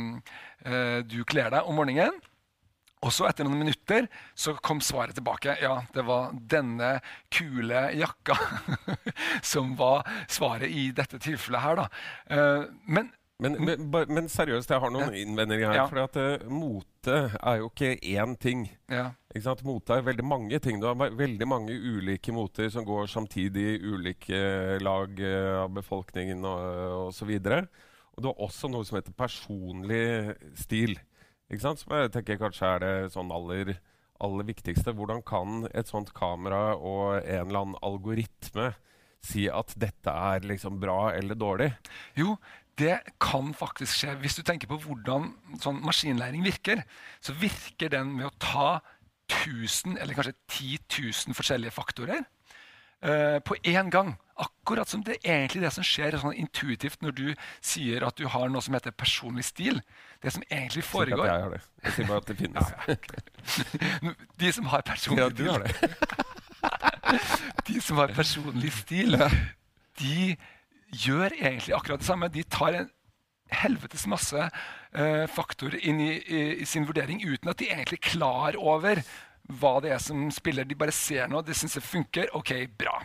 uh, 0.67 1.01
du 1.03 1.19
kler 1.27 1.51
deg 1.51 1.67
om 1.67 1.75
morgenen. 1.81 2.15
Og 3.05 3.13
så 3.13 3.27
etter 3.29 3.45
noen 3.45 3.61
minutter 3.61 4.07
så 4.39 4.55
kom 4.65 4.81
svaret 4.85 5.17
tilbake. 5.19 5.59
Ja, 5.61 5.83
det 5.93 6.07
var 6.09 6.33
denne 6.51 6.95
kule 7.35 7.91
jakka 7.99 8.37
som 9.53 9.75
var 9.77 10.07
svaret 10.33 10.73
i 10.73 10.89
dette 10.97 11.21
tilfellet 11.21 11.65
her, 11.67 11.83
da. 11.85 11.91
Eh, 12.33 12.65
men 12.89 13.13
Men, 13.43 13.57
men, 13.67 13.91
men 14.15 14.29
seriøst, 14.31 14.71
jeg 14.71 14.79
har 14.81 14.93
noen 14.95 15.11
innvendinger 15.19 15.67
her. 15.73 15.77
Ja. 15.81 15.85
For 15.91 15.99
at 16.05 16.17
eh, 16.23 16.45
mote 16.49 17.17
er 17.35 17.57
jo 17.59 17.67
ikke 17.73 17.97
én 17.99 18.37
ting. 18.41 18.69
ja. 18.89 19.09
Ikke 19.35 19.43
sant? 19.49 19.65
Mote 19.67 19.97
er 19.99 20.05
veldig 20.07 20.25
mange 20.25 20.61
ting. 20.63 20.79
Du 20.79 20.87
har 20.87 20.95
veldig 20.95 21.47
mange 21.51 21.75
ulike 21.75 22.31
moter 22.33 22.69
som 22.71 22.87
går 22.87 23.09
samtidig 23.11 23.65
i 23.73 23.81
ulike 23.83 24.39
lag 24.79 25.19
eh, 25.19 25.57
av 25.65 25.73
befolkningen 25.75 26.47
og 26.47 27.09
osv. 27.09 27.33
Og 28.15 28.23
du 28.23 28.29
har 28.31 28.45
også 28.47 28.71
noe 28.71 28.87
som 28.87 29.01
heter 29.01 29.17
personlig 29.19 30.37
stil. 30.55 30.95
Ikke 31.53 31.65
sant? 31.67 31.83
Som 31.83 31.97
jeg 31.97 32.13
tenker 32.15 32.41
kanskje 32.41 32.71
er 32.71 32.83
det 32.85 32.95
sånn 33.15 33.33
aller, 33.35 33.77
aller 34.25 34.49
viktigste. 34.49 34.95
Hvordan 34.97 35.23
kan 35.27 35.69
et 35.73 35.91
sånt 35.91 36.15
kamera 36.17 36.75
og 36.77 37.21
en 37.21 37.47
eller 37.49 37.61
annen 37.61 37.79
algoritme 37.85 38.73
si 39.25 39.47
at 39.49 39.73
dette 39.81 40.13
er 40.13 40.45
liksom 40.45 40.81
bra 40.83 41.15
eller 41.17 41.39
dårlig? 41.39 41.71
Jo, 42.19 42.37
det 42.81 42.99
kan 43.23 43.53
faktisk 43.57 44.01
skje. 44.01 44.17
Hvis 44.23 44.39
du 44.39 44.43
tenker 44.47 44.71
på 44.71 44.81
hvordan 44.83 45.31
sånn 45.63 45.83
maskinlæring 45.85 46.45
virker, 46.47 46.83
så 47.23 47.37
virker 47.39 47.93
den 47.93 48.17
med 48.19 48.29
å 48.29 48.37
ta 48.43 48.69
1000 49.31 49.99
eller 50.01 50.17
kanskje 50.17 50.35
10 50.51 50.79
000 51.31 51.39
forskjellige 51.39 51.75
faktorer 51.75 52.25
uh, 53.05 53.39
på 53.45 53.57
én 53.63 53.91
gang. 53.95 54.15
Akkurat 54.35 54.91
som 54.91 55.05
det 55.07 55.21
er 55.23 55.45
egentlig 55.45 55.63
det 55.63 55.73
som 55.77 55.87
skjer 55.87 56.19
sånn 56.19 56.35
intuitivt 56.37 57.05
når 57.05 57.15
du 57.15 57.27
sier 57.63 58.05
at 58.07 58.19
du 58.19 58.27
har 58.29 58.51
noe 58.51 58.65
som 58.65 58.75
heter 58.75 58.97
personlig 58.97 59.47
stil. 59.47 59.79
Det 60.25 60.33
som 60.33 60.45
egentlig 60.49 60.85
foregår 60.89 61.27
jeg 61.29 61.43
har 61.43 61.53
det. 61.53 61.61
Jeg 61.85 61.95
sier 61.99 62.07
bare 62.09 62.23
at 62.23 62.31
det 62.31 62.37
finnes. 62.39 62.67
De 64.41 64.53
som 64.57 64.71
har 64.73 64.85
personlig 64.89 65.21
Ja, 65.45 65.53
har 65.53 65.67
det. 65.67 65.75
de 67.69 67.81
som 67.85 68.01
har 68.01 68.15
personlig 68.17 68.73
stil, 68.73 69.19
de 70.01 70.37
gjør 71.05 71.37
egentlig 71.37 71.77
akkurat 71.77 72.01
det 72.01 72.09
samme. 72.09 72.33
De 72.33 72.47
tar 72.49 72.81
en 72.81 72.91
helvetes 73.53 74.07
masse 74.09 74.49
uh, 74.49 75.27
faktorer 75.31 75.77
inn 75.85 76.01
i, 76.01 76.13
i, 76.17 76.43
i 76.65 76.69
sin 76.69 76.89
vurdering 76.89 77.21
uten 77.21 77.53
at 77.53 77.61
de 77.61 77.69
egentlig 77.69 78.01
er 78.01 78.09
klar 78.09 78.57
over 78.57 79.05
hva 79.61 79.77
det 79.85 79.93
er 79.93 80.01
som 80.01 80.31
spiller. 80.33 80.65
De 80.65 80.79
bare 80.79 80.95
ser 80.95 81.29
noe, 81.29 81.45
de 81.45 81.57
syns 81.57 81.77
det 81.77 81.85
funker. 81.85 82.33
OK, 82.33 82.55
bra. 82.81 83.03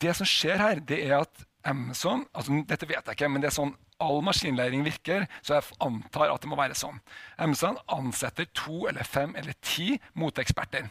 Det 0.00 0.12
som 0.16 0.28
skjer 0.28 0.60
her, 0.60 0.84
det 0.84 1.00
er 1.08 1.22
at 1.22 1.46
Amazon 1.68 2.22
altså 2.32 2.62
Dette 2.68 2.88
vet 2.88 3.04
jeg 3.04 3.16
ikke, 3.18 3.28
men 3.28 3.42
det 3.42 3.50
er 3.50 3.56
sånn 3.56 3.74
all 4.00 4.22
maskinlæring 4.24 4.84
virker, 4.86 5.26
så 5.42 5.58
jeg 5.58 5.78
antar 5.84 6.32
at 6.32 6.42
det 6.42 6.50
må 6.50 6.58
være 6.58 6.78
sånn. 6.78 7.00
Amazon 7.38 7.78
ansetter 7.92 8.48
to 8.56 8.86
eller 8.90 9.06
fem 9.06 9.34
eller 9.38 9.56
ti 9.60 9.94
moteeksperter. 10.18 10.90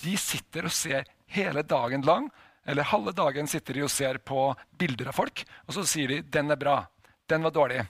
De 0.00 0.16
sitter 0.18 0.68
og 0.68 0.74
ser 0.74 1.08
hele 1.30 1.62
dagen 1.62 2.04
lang, 2.06 2.30
eller 2.66 2.88
halve 2.90 3.14
dagen 3.16 3.48
sitter 3.48 3.78
de 3.78 3.86
og 3.86 3.92
ser 3.92 4.18
på 4.18 4.50
bilder 4.78 5.10
av 5.12 5.16
folk, 5.16 5.44
og 5.66 5.74
så 5.76 5.86
sier 5.86 6.08
de 6.08 6.22
'den 6.22 6.50
er 6.50 6.56
bra', 6.56 6.86
'den 7.28 7.42
var 7.42 7.50
dårlig'. 7.50 7.86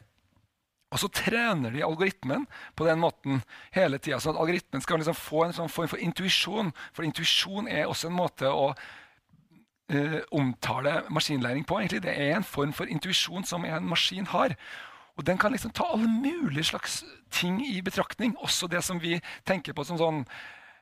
Og 0.91 0.99
så 0.99 1.09
trener 1.09 1.71
de 1.71 1.85
algoritmen 1.87 2.47
på 2.75 2.87
den 2.87 2.99
måten 2.99 3.43
hele 3.71 3.99
tida. 3.99 4.19
Sånn 4.19 4.35
at 4.35 4.41
algoritmen 4.43 4.83
skal 4.83 4.99
liksom 4.99 5.15
få 5.15 5.45
en 5.45 5.53
sånn 5.55 5.71
form 5.71 5.91
for 5.93 6.03
intuisjon. 6.03 6.73
For 6.93 7.07
intuisjon 7.07 7.69
er 7.71 7.87
også 7.87 8.09
en 8.11 8.19
måte 8.19 8.51
å 8.51 8.73
eh, 9.91 10.21
omtale 10.33 11.03
maskinlæring 11.11 11.67
på. 11.67 11.81
egentlig. 11.81 12.03
Det 12.03 12.15
er 12.15 12.37
en 12.37 12.47
form 12.47 12.73
for 12.73 12.87
intuisjon 12.91 13.45
som 13.45 13.65
en 13.65 13.89
maskin 13.89 14.27
har. 14.27 14.57
Og 15.17 15.27
den 15.27 15.39
kan 15.39 15.53
liksom 15.53 15.75
ta 15.77 15.85
alle 15.93 16.09
mulige 16.09 16.65
slags 16.65 17.05
ting 17.31 17.61
i 17.67 17.81
betraktning. 17.83 18.37
Også 18.39 18.67
det 18.71 18.85
som 18.85 19.01
vi 19.03 19.21
tenker 19.47 19.77
på 19.77 19.85
som 19.85 19.99
sånn 20.01 20.25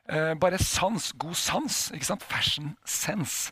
eh, 0.09 0.33
bare 0.39 0.57
sans. 0.57 1.11
God 1.17 1.35
sans. 1.35 1.91
ikke 1.93 2.05
sant? 2.05 2.23
Fashion 2.23 2.75
sense. 2.85 3.51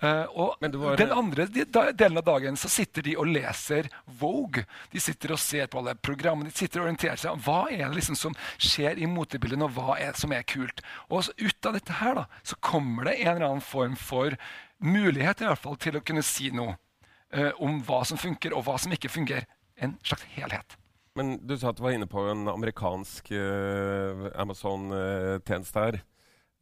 Uh, 0.00 0.24
og 0.32 0.56
var- 0.80 0.96
den 0.96 1.10
andre 1.12 1.44
de, 1.44 1.64
da, 1.68 1.90
delen 1.92 2.16
av 2.16 2.24
dagen 2.24 2.56
så 2.56 2.70
sitter 2.72 3.04
de 3.04 3.18
og 3.20 3.26
leser 3.28 3.90
Vogue. 4.06 4.64
De 4.94 5.00
sitter 5.00 5.34
og 5.34 5.38
ser 5.38 5.66
på 5.66 5.76
alle 5.82 5.92
programmene. 5.94 6.48
De 6.48 6.56
sitter 6.56 6.80
og 6.80 6.86
orienterer 6.88 7.20
seg. 7.20 7.36
Hva 7.44 7.66
er 7.68 7.84
det 7.84 7.98
liksom 7.98 8.16
som 8.16 8.36
skjer 8.56 8.96
i 8.96 9.04
motebildet, 9.10 9.60
og 9.60 9.76
hva 9.76 9.98
er 9.98 10.14
det 10.14 10.22
som 10.22 10.32
er 10.32 10.46
kult? 10.48 10.80
Og 11.10 11.26
så 11.26 11.36
ut 11.36 11.68
av 11.68 11.76
dette 11.76 11.98
her 12.00 12.16
da, 12.16 12.24
så 12.42 12.56
kommer 12.64 13.10
det 13.10 13.18
en 13.20 13.34
eller 13.34 13.48
annen 13.50 13.60
form 13.60 13.98
for 14.00 14.38
mulighet 14.80 15.42
i 15.44 15.48
hvert 15.48 15.60
fall 15.62 15.76
til 15.80 15.98
å 15.98 16.04
kunne 16.04 16.22
si 16.26 16.50
noe. 16.54 16.76
eh, 17.32 17.52
om 17.62 17.76
hva 17.86 18.00
som 18.04 18.18
funker, 18.18 18.52
og 18.58 18.64
hva 18.66 18.74
som 18.82 18.90
ikke 18.92 19.08
fungerer. 19.12 19.44
En 19.78 19.92
slags 20.02 20.24
helhet. 20.34 20.76
Men 21.14 21.36
du 21.46 21.56
sa 21.58 21.70
at 21.70 21.76
du 21.78 21.82
var 21.84 21.94
inne 21.94 22.08
på 22.10 22.24
en 22.30 22.48
amerikansk 22.50 23.30
eh, 23.32 24.24
Amazon-tjeneste 24.34 25.84
her. 25.84 26.00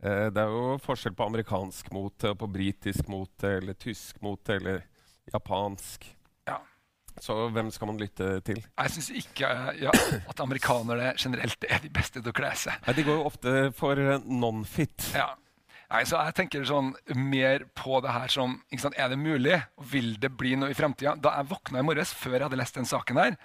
Eh, 0.03 0.29
det 0.31 0.43
er 0.45 0.53
jo 0.53 0.77
forskjell 0.85 1.15
på 1.17 1.27
amerikansk 1.27 1.89
mote 1.97 2.31
og 2.35 2.39
på 2.43 2.49
britisk 2.53 3.09
mote 3.11 3.57
eller 3.59 3.75
tysk 3.81 4.21
mote 4.23 4.59
eller 4.61 4.85
japansk. 5.33 6.07
Ja. 6.49 6.61
Så 7.21 7.49
hvem 7.51 7.73
skal 7.75 7.91
man 7.91 7.99
lytte 7.99 8.29
til? 8.47 8.61
Jeg 8.63 8.93
syns 8.95 9.09
ikke 9.25 9.49
ja, 9.83 9.91
at 10.31 10.41
amerikanere 10.45 11.15
generelt 11.19 11.65
er 11.69 11.81
de 11.83 11.91
beste 11.91 12.21
til 12.23 12.31
å 12.31 12.37
kle 12.37 12.53
seg. 12.57 12.79
Nei, 12.87 12.95
De 13.01 13.05
går 13.09 13.19
jo 13.19 13.27
ofte 13.33 13.57
for 13.77 14.05
non-fit. 14.29 15.11
Ja. 15.17 15.33
Nei, 15.89 16.03
så 16.05 16.19
jeg 16.21 16.37
tenker 16.37 16.67
sånn 16.69 16.91
mer 17.17 17.65
på 17.79 18.03
det 18.05 18.13
her 18.13 18.33
som 18.33 18.59
sant, 18.77 18.97
Er 19.01 19.09
det 19.09 19.17
mulig? 19.21 19.57
Vil 19.93 20.17
det 20.21 20.31
bli 20.37 20.53
noe 20.61 20.75
i 20.75 20.77
fremtida? 20.77 21.15
Da 21.17 21.39
jeg 21.39 21.49
våkna 21.49 21.81
i 21.81 21.87
morges, 21.87 22.13
før 22.13 22.37
jeg 22.37 22.45
hadde 22.45 22.61
lest 22.61 22.77
den 22.77 22.89
saken 22.89 23.21
her, 23.21 23.39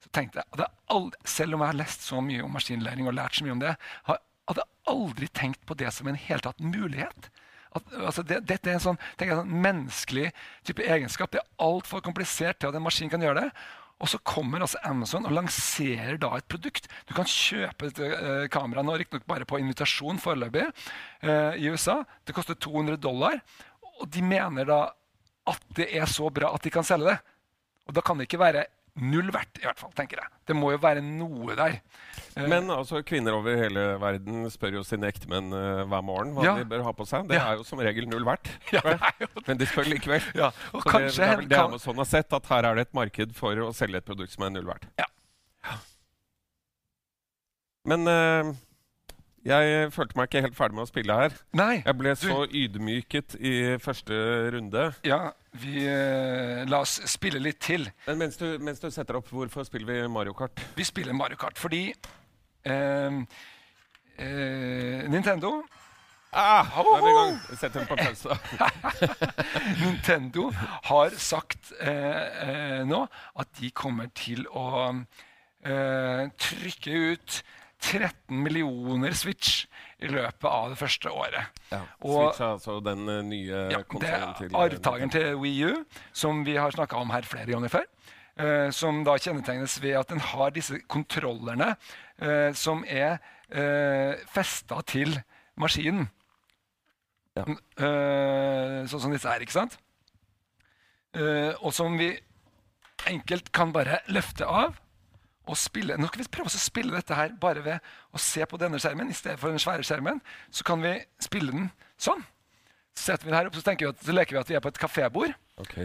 så 0.00 0.12
tenkte 0.16 0.40
jeg 0.40 0.70
aldri, 0.88 1.20
Selv 1.28 1.56
om 1.56 1.64
jeg 1.64 1.74
har 1.74 1.80
lest 1.82 2.06
så 2.06 2.22
mye 2.24 2.44
om 2.46 2.56
maskinlæring 2.56 3.08
og 3.10 3.16
lært 3.18 3.36
så 3.36 3.44
mye 3.44 3.56
om 3.56 3.60
det, 3.60 3.74
hadde 4.08 4.64
jeg 4.64 4.94
aldri 4.94 5.28
tenkt 5.36 5.64
på 5.68 5.76
det 5.80 5.92
som 5.92 6.08
en 6.08 6.20
helt 6.24 6.48
tatt 6.48 6.64
mulighet. 6.64 7.28
At, 7.74 7.94
altså 7.98 8.22
det, 8.24 8.40
dette 8.48 8.70
er 8.70 8.78
en 8.78 8.84
sånn, 8.84 9.00
jeg, 9.18 9.28
en 9.28 9.42
sånn 9.42 9.62
menneskelig 9.64 10.28
type 10.64 10.84
egenskap. 10.88 11.32
Det 11.32 11.42
er 11.42 11.64
altfor 11.64 12.04
komplisert 12.06 12.60
til 12.62 12.70
at 12.70 12.78
en 12.78 12.84
maskin 12.84 13.12
kan 13.12 13.24
gjøre 13.24 13.44
det. 13.44 13.64
Og 14.02 14.10
så 14.10 14.18
kommer 14.26 14.64
altså 14.64 14.80
Amazon 14.84 15.26
og 15.28 15.36
lanserer 15.36 16.18
da 16.20 16.32
et 16.36 16.48
produkt. 16.50 16.88
Du 17.08 17.14
kan 17.16 17.28
kjøpe 17.28 17.88
dette 17.88 18.08
uh, 18.10 18.46
kamera 18.52 18.82
nå, 18.84 18.96
riktignok 19.00 19.26
bare 19.30 19.46
på 19.48 19.60
invitasjon 19.62 20.18
foreløpig 20.22 20.66
uh, 20.66 21.54
i 21.54 21.70
USA. 21.70 22.00
Det 22.26 22.34
koster 22.36 22.58
200 22.58 22.98
dollar. 23.00 23.38
Og 24.00 24.08
de 24.10 24.24
mener 24.26 24.68
da 24.68 24.80
at 25.50 25.66
det 25.76 25.90
er 25.94 26.08
så 26.10 26.28
bra 26.32 26.50
at 26.56 26.64
de 26.64 26.72
kan 26.74 26.86
selge 26.86 27.12
det. 27.12 27.18
Og 27.88 27.96
da 27.96 28.04
kan 28.04 28.18
det 28.18 28.26
ikke 28.26 28.42
være 28.42 28.66
null 28.96 29.30
verdt, 29.34 29.58
i 29.58 29.64
hvert 29.66 29.80
fall, 29.80 29.90
tenker 29.98 30.20
jeg. 30.22 30.28
Det 30.46 30.54
må 30.54 30.68
jo 30.70 30.78
være 30.78 31.00
noe 31.02 31.54
der. 31.58 31.80
Eh, 32.36 32.44
Men 32.46 32.68
altså, 32.70 33.00
kvinner 33.06 33.34
over 33.34 33.56
hele 33.58 33.82
verden 33.98 34.44
spør 34.54 34.76
jo 34.78 34.82
sine 34.86 35.08
ektemenn 35.10 35.48
uh, 35.50 35.82
hver 35.90 36.04
morgen 36.06 36.30
hva 36.36 36.44
Ja. 36.46 36.52
de 36.60 36.64
bør 36.70 36.84
ha 36.86 36.92
på 36.94 37.06
seg. 37.10 37.26
Det 37.28 37.34
Ja. 37.40 37.48
er 37.52 37.56
jo 37.58 37.64
som 37.66 37.78
regel 37.82 38.06
null 38.06 38.24
verdt. 38.24 38.46
Ja, 38.72 38.80
det 38.86 38.94
er 39.00 39.28
Men 39.48 39.58
de 39.58 39.66
spør 39.66 39.88
likevel. 39.90 40.22
Ja, 40.38 40.52
og 40.72 40.82
Så 40.82 40.84
det, 40.84 40.92
kanskje 40.92 41.16
det 41.24 41.28
er 41.32 41.36
vel 41.42 41.48
det 41.48 41.56
kan- 41.58 41.72
Amazon 41.72 41.96
har 41.96 42.04
sett, 42.12 42.32
at 42.32 42.46
her 42.46 42.64
er 42.70 42.74
det 42.74 42.86
et 42.88 42.94
marked 42.94 43.34
for 43.34 43.54
å 43.66 43.72
selge 43.74 43.96
et 43.98 44.06
produkt 44.06 44.30
som 44.36 44.44
er 44.46 44.50
null 44.54 44.70
verdt. 44.70 44.86
Ja. 45.02 45.06
Men 47.84 48.06
eh, 48.08 48.52
jeg 49.44 49.90
følte 49.92 50.16
meg 50.16 50.28
ikke 50.30 50.40
helt 50.46 50.56
ferdig 50.56 50.74
med 50.78 50.84
å 50.86 50.88
spille 50.88 51.16
her. 51.18 51.34
Nei. 51.52 51.82
Jeg 51.84 51.96
ble 52.00 52.14
du- 52.14 52.22
så 52.26 52.38
ydmyket 52.48 53.36
i 53.40 53.54
første 53.82 54.16
runde. 54.54 54.86
Ja, 55.04 55.18
vi 55.60 55.84
eh, 55.86 56.64
La 56.66 56.80
oss 56.80 56.96
spille 57.12 57.38
litt 57.42 57.60
til. 57.60 57.84
Men 58.06 58.18
mens 58.24 58.36
du, 58.40 58.46
mens 58.58 58.80
du 58.80 58.88
setter 58.90 59.16
opp, 59.20 59.28
hvorfor 59.28 59.64
spiller 59.68 59.86
vi 60.02 60.08
Mario 60.08 60.32
Kart? 60.32 60.58
Vi 60.76 60.84
spiller 60.88 61.12
Mario 61.14 61.36
Kart 61.36 61.58
fordi 61.60 61.86
eh, 62.64 63.20
eh, 64.18 65.08
Nintendo 65.08 65.62
Ah, 66.36 66.64
da 66.66 66.82
er 66.96 67.02
vi 67.04 67.10
i 67.12 67.14
gang. 67.14 67.36
Sett 67.60 67.74
den 67.76 67.84
på 67.86 67.94
pause. 67.94 68.34
Nintendo 69.84 70.48
har 70.88 71.12
sagt 71.14 71.70
eh, 71.78 72.40
eh, 72.48 72.80
nå 72.88 73.04
at 73.38 73.52
de 73.60 73.70
kommer 73.70 74.08
til 74.18 74.42
å 74.50 74.64
eh, 75.62 76.24
trykke 76.34 76.96
ut 77.12 77.36
13 77.84 78.42
millioner 78.42 79.14
Switch 79.16 79.64
i 80.02 80.08
løpet 80.10 80.46
av 80.48 80.72
det 80.72 80.78
første 80.80 81.10
året. 81.12 81.60
Ja. 81.70 81.80
Og- 82.00 82.32
Switch 82.32 82.40
er 82.40 82.50
altså 82.54 82.78
den 82.84 83.08
eh, 83.08 83.22
nye 83.22 83.62
Ja, 83.72 83.82
konsollen 83.82 84.28
er 84.28 84.34
til 84.38 84.50
eh, 84.50 84.60
arvtakeren 84.60 85.12
til 85.12 85.36
Wii 85.40 85.64
U, 85.70 85.84
som 86.12 86.44
vi 86.46 86.56
har 86.56 86.74
snakka 86.74 86.96
om 86.96 87.10
her 87.14 87.22
flere 87.28 87.52
ganger 87.52 87.68
før. 87.68 87.86
Uh, 88.34 88.66
som 88.74 89.04
da 89.06 89.12
kjennetegnes 89.14 89.76
ved 89.78 89.92
at 89.94 90.08
den 90.10 90.18
har 90.18 90.50
disse 90.50 90.80
kontrollerne 90.90 91.76
uh, 92.18 92.50
som 92.50 92.80
er 92.82 93.20
uh, 93.54 94.18
festa 94.26 94.80
til 94.90 95.14
maskinen. 95.54 96.08
Ja. 97.38 97.44
Uh, 97.46 98.82
sånn 98.90 99.04
som 99.06 99.14
disse 99.14 99.30
er, 99.30 99.44
ikke 99.46 99.54
sant? 99.54 99.78
Og 101.14 101.70
som 101.70 101.94
vi 101.94 102.08
enkelt 103.06 103.52
kan 103.54 103.70
bare 103.70 104.00
løfte 104.10 104.48
av 104.50 104.74
og 105.44 105.58
spille. 105.60 105.96
Nå 106.00 106.08
skal 106.08 106.22
vi 106.22 106.30
prøve 106.32 106.50
å 106.50 106.62
spille 106.62 106.94
dette 106.96 107.16
her 107.18 107.34
bare 107.40 107.64
ved 107.64 107.90
å 108.14 108.20
se 108.22 108.46
på 108.48 108.60
denne 108.60 108.80
skjermen 108.80 109.10
i 109.12 109.16
stedet 109.16 109.40
for 109.40 109.52
den 109.52 109.62
svære 109.62 109.84
skjermen. 109.86 110.22
Så 110.54 110.66
kan 110.66 110.82
vi 110.84 110.96
spille 111.22 111.52
den 111.52 111.70
sånn. 112.00 112.24
Så 112.94 113.10
setter 113.10 113.26
vi 113.26 113.32
den 113.32 113.38
her 113.40 113.50
opp, 113.50 113.58
så, 113.58 113.74
vi 113.74 113.90
at, 113.90 114.04
så 114.06 114.14
leker 114.14 114.36
vi 114.36 114.42
at 114.42 114.52
vi 114.52 114.58
er 114.58 114.64
på 114.64 114.72
et 114.72 114.80
kafébord. 114.80 115.34
Ok. 115.60 115.76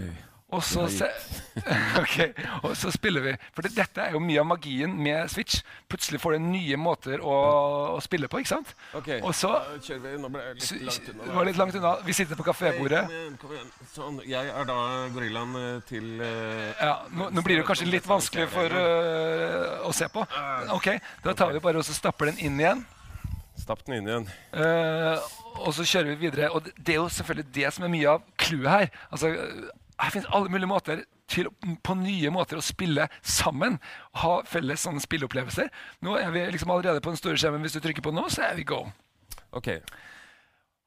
Og 0.49 0.63
så, 0.65 0.87
se, 0.89 1.05
Ok, 2.01 2.15
og 2.65 2.71
så 2.77 2.89
spiller 2.93 3.21
vi. 3.21 3.33
For 3.53 3.65
det, 3.65 3.75
dette 3.77 4.01
er 4.01 4.15
jo 4.15 4.21
mye 4.23 4.41
av 4.41 4.47
magien 4.49 4.95
med 4.97 5.29
Switch. 5.29 5.59
Plutselig 5.91 6.21
får 6.23 6.35
du 6.35 6.45
nye 6.47 6.79
måter 6.81 7.21
å, 7.21 7.35
å 7.93 7.99
spille 8.01 8.29
på. 8.31 8.41
ikke 8.41 8.55
sant? 8.55 8.73
Ok, 8.97 9.11
Og 9.19 9.29
så 9.37 9.51
kjører 9.85 10.01
vi. 10.07 10.13
Nå 10.23 10.31
ble 10.33 10.45
jeg 10.47 10.57
litt 10.57 10.87
langt 10.89 11.11
unna. 11.13 11.33
var 11.37 11.49
litt 11.49 11.59
langt 11.61 11.77
unna. 11.77 11.93
Vi 12.07 12.15
sitter 12.17 12.39
på 12.39 12.47
kafébordet. 12.49 13.03
Sånn. 13.93 14.21
Jeg 14.25 14.49
er 14.49 14.69
da 14.69 14.77
gorillaen 15.13 15.57
eh, 15.59 15.81
til 15.89 16.07
uh, 16.17 16.69
Ja, 16.81 16.95
nå, 17.13 17.29
nå 17.35 17.43
blir 17.45 17.61
det 17.61 17.67
kanskje 17.67 17.89
litt 17.89 18.09
vanskelig 18.09 18.47
for 18.53 18.73
uh, 18.73 19.85
å 19.85 19.93
se 19.95 20.09
på. 20.09 20.25
Ok, 20.73 20.95
Da 21.25 21.35
tar 21.37 21.53
vi 21.53 21.61
bare 21.61 21.81
og 21.81 21.85
så 21.85 21.93
stapper 21.93 22.31
den 22.31 22.41
inn 22.47 22.57
igjen. 22.61 22.81
Stapp 23.59 23.83
den 23.85 23.99
inn 23.99 24.09
igjen. 24.09 24.25
Uh, 24.55 25.19
og 25.59 25.75
så 25.77 25.85
kjører 25.85 26.15
vi 26.15 26.23
videre. 26.25 26.49
Og 26.55 26.65
det, 26.65 26.73
det 26.77 26.95
er 26.95 27.03
jo 27.03 27.11
selvfølgelig 27.13 27.53
det 27.53 27.73
som 27.75 27.85
er 27.85 27.93
mye 27.93 28.15
av 28.15 28.25
clouet 28.39 28.71
her. 28.73 28.89
Altså, 29.13 29.35
her 29.99 30.13
finnes 30.13 30.29
alle 30.31 30.49
mulige 30.51 30.69
måter 30.71 31.01
til 31.29 31.49
på 31.85 31.95
nye 31.99 32.31
måter 32.33 32.57
å 32.59 32.63
spille 32.65 33.05
sammen. 33.21 33.77
Ha 34.23 34.33
felles 34.49 34.81
sånne 34.85 35.01
spilleopplevelser. 35.03 35.69
Nå 36.07 36.15
er 36.17 36.31
vi 36.33 36.45
liksom 36.55 36.71
allerede 36.73 37.03
på 37.05 37.11
den 37.13 37.19
store 37.21 37.37
skjermen. 37.37 37.61
Hvis 37.65 37.75
du 37.77 37.81
trykker 37.83 38.05
på 38.05 38.13
nå, 38.15 38.23
så 38.33 38.47
er 38.49 38.55
vi 38.57 38.63
go. 38.69 38.85
Ok. 39.53 39.67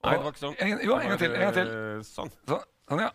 Nei, 0.03 0.15
det 0.17 0.23
var 0.25 0.33
ikke 0.33 0.43
sånn. 0.43 0.57
En- 0.59 0.81
jo, 0.83 0.97
en 0.99 1.13
gang 1.13 1.19
til, 1.21 1.35
en 1.37 1.45
gang 1.47 1.55
til. 1.61 1.69
Eh, 1.71 2.01
Sånn. 2.09 2.33
Sånn, 2.49 2.65
sånn 2.91 3.05
ja. 3.05 3.11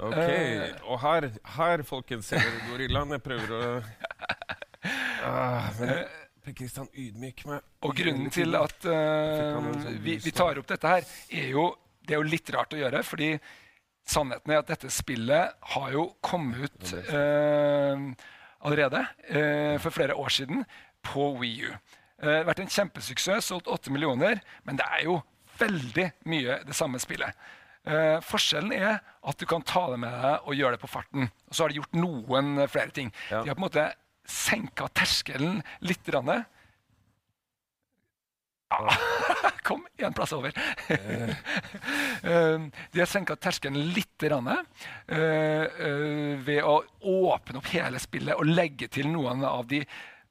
Ok. 0.00 0.16
Eh. 0.16 0.70
Og 0.88 1.00
her, 1.02 1.26
her 1.58 1.82
folkens, 1.84 2.30
ser 2.30 2.40
dere 2.40 2.62
gorillaen. 2.70 3.10
Jeg 3.18 3.22
prøver 3.26 3.52
å 3.52 3.82
ah, 5.26 5.68
Men 5.80 5.92
Per 6.40 6.54
Kristian, 6.56 6.88
ydmyk 6.96 7.44
meg. 7.50 7.66
Og 7.84 7.92
grunnen 7.98 8.30
til 8.32 8.56
at 8.56 8.78
sånn 8.86 9.98
vi, 10.00 10.16
vi 10.24 10.32
tar 10.32 10.56
opp 10.62 10.70
dette 10.70 10.88
her, 10.88 11.04
er 11.36 11.50
jo 11.52 11.66
Det 12.00 12.16
er 12.16 12.22
jo 12.22 12.30
litt 12.32 12.48
rart 12.56 12.72
å 12.72 12.78
gjøre, 12.80 13.02
fordi 13.04 13.34
sannheten 14.10 14.52
er 14.52 14.62
at 14.62 14.70
dette 14.72 14.90
spillet 14.92 15.56
har 15.74 15.94
jo 15.94 16.08
kommet 16.24 16.66
ut 16.66 16.92
eh, 17.00 18.04
allerede 18.66 19.04
eh, 19.30 19.76
for 19.82 19.94
flere 19.94 20.18
år 20.18 20.34
siden 20.34 20.64
på 21.06 21.30
Wii 21.40 21.70
U. 21.70 21.72
har 22.20 22.44
vært 22.44 22.60
en 22.60 22.68
kjempesuksess, 22.68 23.46
solgt 23.48 23.70
8 23.72 23.92
millioner, 23.94 24.42
men 24.68 24.76
det 24.76 24.84
er 24.98 25.06
jo 25.06 25.20
veldig 25.60 26.10
mye 26.28 26.58
det 26.66 26.76
samme 26.76 27.00
spillet. 27.00 27.32
Eh, 27.88 28.18
forskjellen 28.20 28.74
er 28.76 28.98
at 29.00 29.40
du 29.40 29.46
kan 29.48 29.64
ta 29.64 29.86
det 29.92 30.00
med 30.02 30.12
deg 30.12 30.44
og 30.44 30.56
gjøre 30.58 30.76
det 30.76 30.82
på 30.82 30.90
farten. 30.90 31.30
Og 31.48 31.56
så 31.56 31.64
har 31.64 31.72
de 31.72 31.80
gjort 31.80 31.96
noen 31.96 32.58
eh, 32.60 32.68
flere 32.68 32.92
ting. 32.96 33.12
Ja. 33.30 33.40
De 33.40 33.48
har 33.48 33.56
på 33.56 33.62
en 33.62 33.68
måte 33.68 33.86
senka 34.28 34.90
terskelen 34.92 35.62
litt. 35.80 36.04
Grann. 36.10 36.28
Ah, 38.70 38.96
Kom 39.70 39.84
én 40.02 40.14
plass 40.16 40.32
over. 40.34 40.54
Eh, 40.90 41.34
de 42.92 42.98
har 42.98 43.06
senka 43.06 43.36
terskelen 43.38 43.92
litt 43.94 44.24
eh, 44.26 44.48
eh, 45.14 46.38
ved 46.42 46.64
å 46.66 46.80
åpne 47.06 47.60
opp 47.60 47.68
hele 47.70 48.00
spillet 48.02 48.34
og 48.34 48.50
legge 48.50 48.88
til 48.90 49.06
noen 49.12 49.44
av 49.46 49.68
de 49.70 49.84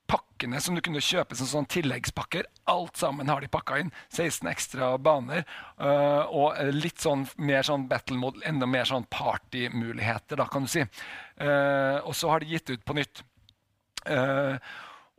pakkene 0.09 0.59
som 0.63 0.75
du 0.75 0.81
kunne 0.83 1.01
kjøpe 1.03 1.37
som 1.37 1.47
sånn 1.47 1.69
tilleggspakker. 1.69 2.49
Alt 2.71 2.99
sammen 2.99 3.29
har 3.31 3.39
de 3.39 3.51
pakka 3.51 3.79
inn. 3.79 3.93
16 4.09 4.49
ekstra 4.51 4.91
baner. 4.97 5.45
eh, 5.79 6.23
og 6.27 6.59
litt 6.75 6.99
sånn 6.99 7.27
mer 7.37 7.63
sånn 7.63 7.87
battle 7.87 8.17
mode, 8.17 8.43
enda 8.43 8.67
mer 8.67 8.89
sånn 8.89 9.07
partymuligheter, 9.09 10.35
da, 10.35 10.49
kan 10.51 10.67
du 10.67 10.71
si. 10.71 10.83
Eh, 11.37 11.97
og 12.03 12.15
så 12.15 12.29
har 12.33 12.43
de 12.43 12.51
gitt 12.57 12.69
ut 12.69 12.85
på 12.85 12.97
nytt. 12.97 13.23
Eh, 14.05 14.57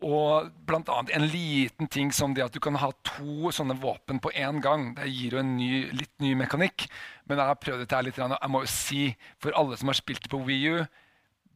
og 0.06 0.50
annet 0.70 1.12
en 1.16 1.26
liten 1.28 1.90
ting 1.92 2.12
som 2.14 2.32
det 2.36 2.46
at 2.46 2.54
du 2.54 2.60
kan 2.62 2.78
ha 2.80 2.90
to 3.06 3.52
sånne 3.52 3.76
våpen 3.82 4.20
på 4.22 4.32
én 4.32 4.62
gang. 4.64 4.94
Det 4.96 5.10
gir 5.10 5.36
jo 5.36 5.42
en 5.42 5.56
ny, 5.58 5.90
litt 5.92 6.14
ny 6.24 6.32
mekanikk. 6.38 6.86
Men 7.28 7.40
jeg 7.40 7.52
har 7.52 7.60
prøvd 7.60 7.84
dette 7.84 7.98
her 7.98 8.06
litt, 8.06 8.18
og 8.18 8.36
jeg 8.36 8.52
må 8.52 8.64
jo 8.64 8.72
si, 8.72 9.04
for 9.42 9.56
alle 9.58 9.78
som 9.80 9.92
har 9.92 10.00
spilt 10.00 10.30
på 10.32 10.42
Wii 10.46 10.74
U 10.74 10.80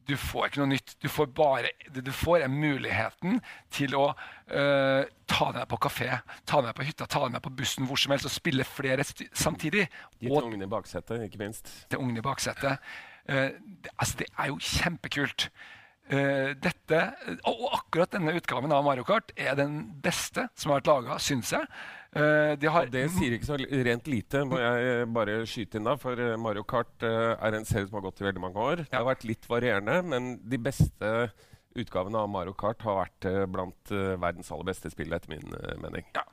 du 0.05 0.13
får 0.19 0.49
ikke 0.49 0.61
noe 0.61 0.71
nytt. 0.75 0.95
Du 1.01 1.07
får 1.09 1.29
bare 1.35 1.71
det 1.93 2.03
du 2.05 2.11
får 2.13 2.45
er 2.45 2.51
muligheten 2.51 3.39
til 3.73 3.95
å 3.97 4.07
eh, 4.11 5.07
ta 5.29 5.47
det 5.51 5.63
med 5.63 5.71
på 5.71 5.79
kafé, 5.87 6.09
ta 6.45 6.61
det 6.61 6.69
med 6.69 6.77
på 6.77 6.87
hytta, 6.87 7.07
ta 7.09 7.23
det 7.25 7.33
med 7.35 7.45
på 7.45 7.53
bussen 7.57 7.89
hvor 7.89 7.99
som 7.99 8.13
helst 8.13 8.29
og 8.29 8.35
spille 8.35 8.67
flere 8.67 9.05
samtidig. 9.05 9.87
Gitt 10.19 10.29
til 10.29 10.41
ungene 10.41 10.69
i 10.69 10.71
baksetet, 10.71 11.25
ikke 11.25 11.41
minst. 11.41 11.71
til 11.89 12.03
ungene 12.03 12.21
i 12.21 12.25
baksetet. 12.25 12.91
Uh, 13.25 13.49
det, 13.57 13.93
altså, 13.97 14.21
det 14.21 14.29
er 14.37 14.51
jo 14.51 14.59
kjempekult. 14.61 15.49
Eh, 16.05 16.51
dette, 16.61 16.99
og, 17.49 17.61
akkurat 17.73 18.11
denne 18.13 18.35
utgaven 18.37 18.73
av 18.75 18.83
Mario 18.85 19.05
Kart 19.07 19.31
er 19.33 19.55
den 19.57 19.79
beste 20.03 20.45
som 20.53 20.69
har 20.71 20.83
vært 20.83 20.91
laga, 20.91 21.17
syns 21.21 21.53
jeg. 21.55 21.65
Uh, 22.15 22.53
de 22.55 22.69
har 22.71 22.87
det 22.87 23.09
sier 23.11 23.33
ikke 23.35 23.47
så 23.49 23.57
rent 23.59 24.05
lite, 24.07 24.45
må 24.47 24.55
jeg 24.61 24.83
eh, 24.91 25.01
bare 25.17 25.41
skyte 25.49 25.81
inn 25.81 25.89
da. 25.89 25.97
For 25.99 26.21
Mario 26.39 26.63
Kart 26.63 27.03
uh, 27.03 27.33
er 27.33 27.57
en 27.57 27.65
serie 27.67 27.89
som 27.89 27.97
har 27.97 28.05
gått 28.05 28.21
i 28.21 28.27
veldig 28.27 28.43
mange 28.43 28.67
år. 28.69 28.85
Det 28.85 28.95
har 28.95 29.07
vært 29.07 29.25
litt 29.27 29.49
varierende, 29.49 29.97
men 30.13 30.35
de 30.45 30.61
beste 30.61 31.11
utgavene 31.75 32.21
av 32.21 32.29
Mario 32.31 32.53
Kart 32.55 32.85
har 32.87 33.01
vært 33.01 33.27
blant 33.51 33.91
verdens 33.91 34.53
aller 34.53 34.69
beste 34.69 34.93
spill, 34.93 35.11
etter 35.11 35.33
min 35.33 35.43
mening. 35.83 36.05
Ja. 36.15 36.23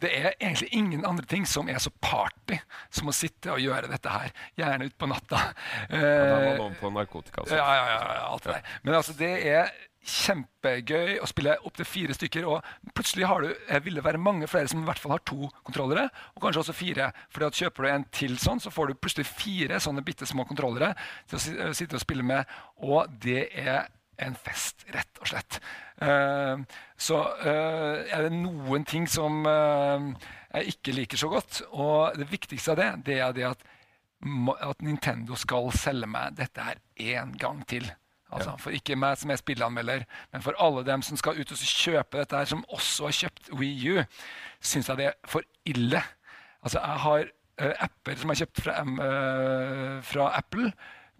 Det 0.00 0.10
er 0.16 0.32
egentlig 0.32 0.70
ingen 0.76 1.04
andre 1.06 1.26
ting 1.28 1.46
som 1.48 1.68
er 1.68 1.80
så 1.82 1.92
party 2.02 2.58
som 2.90 3.10
å 3.10 3.14
sitte 3.16 3.52
og 3.54 3.60
gjøre 3.62 3.90
dette 3.90 4.14
her. 4.14 4.32
Gjerne 4.58 4.88
utpå 4.90 5.10
natta. 5.10 5.44
Da 5.90 6.00
var 6.00 6.48
noen 6.48 6.64
man 6.64 6.80
på 6.80 6.90
narkotika. 6.94 7.44
Altså. 7.44 7.60
ja, 7.60 7.68
ja, 7.76 7.86
ja, 7.92 8.02
ja, 8.20 8.26
alt 8.30 8.46
det 8.46 8.56
der. 8.56 8.74
Men 8.86 8.98
altså, 9.00 9.16
det 9.18 9.32
er 9.50 9.70
kjempegøy 10.00 11.18
å 11.20 11.28
spille 11.28 11.56
opptil 11.68 11.88
fire 11.88 12.16
stykker. 12.16 12.46
Og 12.48 12.94
plutselig 12.96 13.28
har 13.28 13.44
du, 13.44 13.52
eh, 13.68 13.80
vil 13.84 13.94
det 13.98 14.04
være 14.04 14.18
mange 14.18 14.48
flere 14.48 14.68
som 14.68 14.82
i 14.82 14.86
hvert 14.88 14.98
fall 14.98 15.12
har 15.12 15.24
to 15.24 15.50
kontrollere, 15.64 16.08
og 16.34 16.42
kanskje 16.42 16.64
også 16.64 16.76
fire. 16.76 17.12
At 17.40 17.60
Kjøper 17.60 17.82
du 17.82 17.88
en 17.88 18.04
til 18.10 18.36
sånn, 18.38 18.60
så 18.60 18.70
får 18.70 18.88
du 18.88 18.94
plutselig 18.94 19.26
fire 19.26 19.80
sånne 19.80 20.04
bitte 20.04 20.26
små 20.26 20.46
kontrollere 20.46 20.94
til 21.28 21.38
å 21.38 21.68
eh, 21.68 21.72
sitte 21.72 21.96
og 21.96 22.04
spille 22.04 22.22
med. 22.22 22.44
Og 22.80 23.08
det 23.20 23.50
er 23.52 23.88
en 24.24 24.36
fest, 24.36 24.84
rett 24.94 25.20
og 25.20 25.30
slett. 25.30 25.58
Eh, 26.00 26.62
så 27.00 27.18
eh, 27.44 28.08
er 28.08 28.26
det 28.26 28.32
noen 28.34 28.86
ting 28.88 29.06
som 29.10 29.42
eh, 29.48 30.06
jeg 30.54 30.74
ikke 30.74 30.96
liker 30.96 31.20
så 31.20 31.30
godt. 31.32 31.62
Og 31.70 32.18
det 32.18 32.30
viktigste 32.30 32.74
av 32.74 32.80
det, 32.80 32.90
det 33.08 33.18
er 33.20 33.34
det 33.36 33.48
at, 33.50 33.64
at 34.66 34.84
Nintendo 34.84 35.38
skal 35.38 35.72
selge 35.76 36.08
meg 36.10 36.38
dette 36.40 36.64
her 36.64 36.80
én 36.96 37.34
gang 37.40 37.64
til. 37.68 37.88
Altså, 38.30 38.54
For 38.62 38.70
ikke 38.70 38.94
meg 38.94 39.16
som 39.18 39.32
er 39.34 39.40
spillanmelder, 39.40 40.04
men 40.30 40.42
for 40.44 40.54
alle 40.62 40.84
dem 40.86 41.02
som 41.02 41.18
skal 41.18 41.40
ut 41.40 41.50
og 41.50 41.62
kjøpe 41.66 42.20
dette 42.20 42.38
her, 42.38 42.46
som 42.46 42.62
også 42.70 43.08
har 43.08 43.16
kjøpt 43.24 43.50
Wii 43.58 43.96
U, 43.96 44.04
syns 44.62 44.86
jeg 44.86 45.00
det 45.00 45.08
er 45.08 45.16
for 45.26 45.42
ille. 45.66 46.02
Altså, 46.62 46.78
jeg 46.78 47.02
har 47.06 47.32
apper 47.60 48.16
som 48.16 48.30
jeg 48.30 48.38
har 48.38 48.44
kjøpt 48.44 48.60
fra, 48.64 48.76
fra 50.06 50.28
Apple 50.38 50.70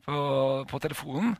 på, 0.07 0.21
på 0.71 0.81
telefonen. 0.87 1.35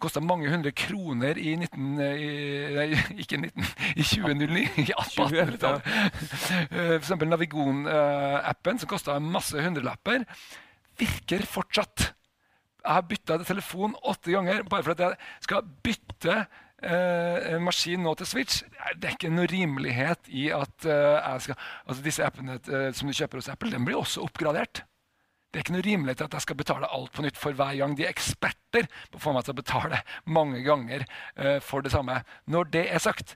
Kosta 0.00 0.22
mange 0.24 0.48
hundre 0.52 0.72
kroner 0.76 1.38
i 1.40 1.54
19... 1.58 1.90
eh, 2.04 2.70
nei, 2.76 2.86
ikke 3.22 3.40
19, 3.42 3.66
i 3.94 4.06
2009. 4.06 4.64
I 4.84 4.86
1800-tallet. 4.94 5.90
F.eks. 5.90 6.46
For 6.70 6.96
eksempel 7.00 7.30
Navigon-appen, 7.30 8.80
som 8.80 8.90
kosta 8.90 9.18
masse 9.22 9.60
hundrelapper, 9.60 10.24
virker 11.00 11.44
fortsatt. 11.48 12.10
Jeg 12.80 12.96
har 12.96 13.06
bytta 13.08 13.38
telefon 13.44 13.94
åtte 14.08 14.32
ganger 14.32 14.64
bare 14.68 14.84
for 14.86 14.94
at 14.94 15.02
jeg 15.04 15.44
skal 15.44 15.66
bytte 15.84 16.36
eh, 16.80 17.58
maskin 17.60 18.00
nå 18.04 18.14
til 18.18 18.28
Switch. 18.28 18.62
Det 18.96 19.10
er 19.10 19.16
ikke 19.18 19.32
noe 19.32 19.48
rimelighet 19.50 20.30
i 20.32 20.48
at 20.54 20.86
eh, 20.88 21.34
skal, 21.44 21.58
altså 21.84 22.04
disse 22.04 22.24
appene 22.24 22.56
eh, 22.56 22.88
som 22.96 23.10
du 23.10 23.16
kjøper 23.16 23.40
hos 23.40 23.50
Apple, 23.52 23.72
den 23.74 23.84
blir 23.84 24.00
også 24.00 24.24
oppgradert. 24.24 24.84
Det 25.50 25.58
er 25.58 25.64
ikke 25.64 25.74
noe 25.74 25.86
rimelighet 25.86 26.26
at 26.26 26.34
jeg 26.38 26.46
skal 26.46 26.58
betale 26.60 26.90
alt 26.94 27.10
på 27.14 27.24
nytt 27.26 27.38
for 27.38 27.56
hver 27.58 27.74
gang. 27.78 27.96
De 27.98 28.04
er 28.06 28.12
eksperter 28.12 28.86
på 29.10 29.18
å 29.18 29.22
få 29.24 29.32
meg 29.34 29.46
til 29.46 29.56
å 29.56 29.60
betale 29.60 30.02
mange 30.30 30.62
ganger 30.66 31.02
eh, 31.02 31.58
for 31.64 31.82
det 31.82 31.90
samme. 31.90 32.20
Når 32.46 32.70
det 32.76 32.84
er 32.94 33.02
sagt, 33.02 33.34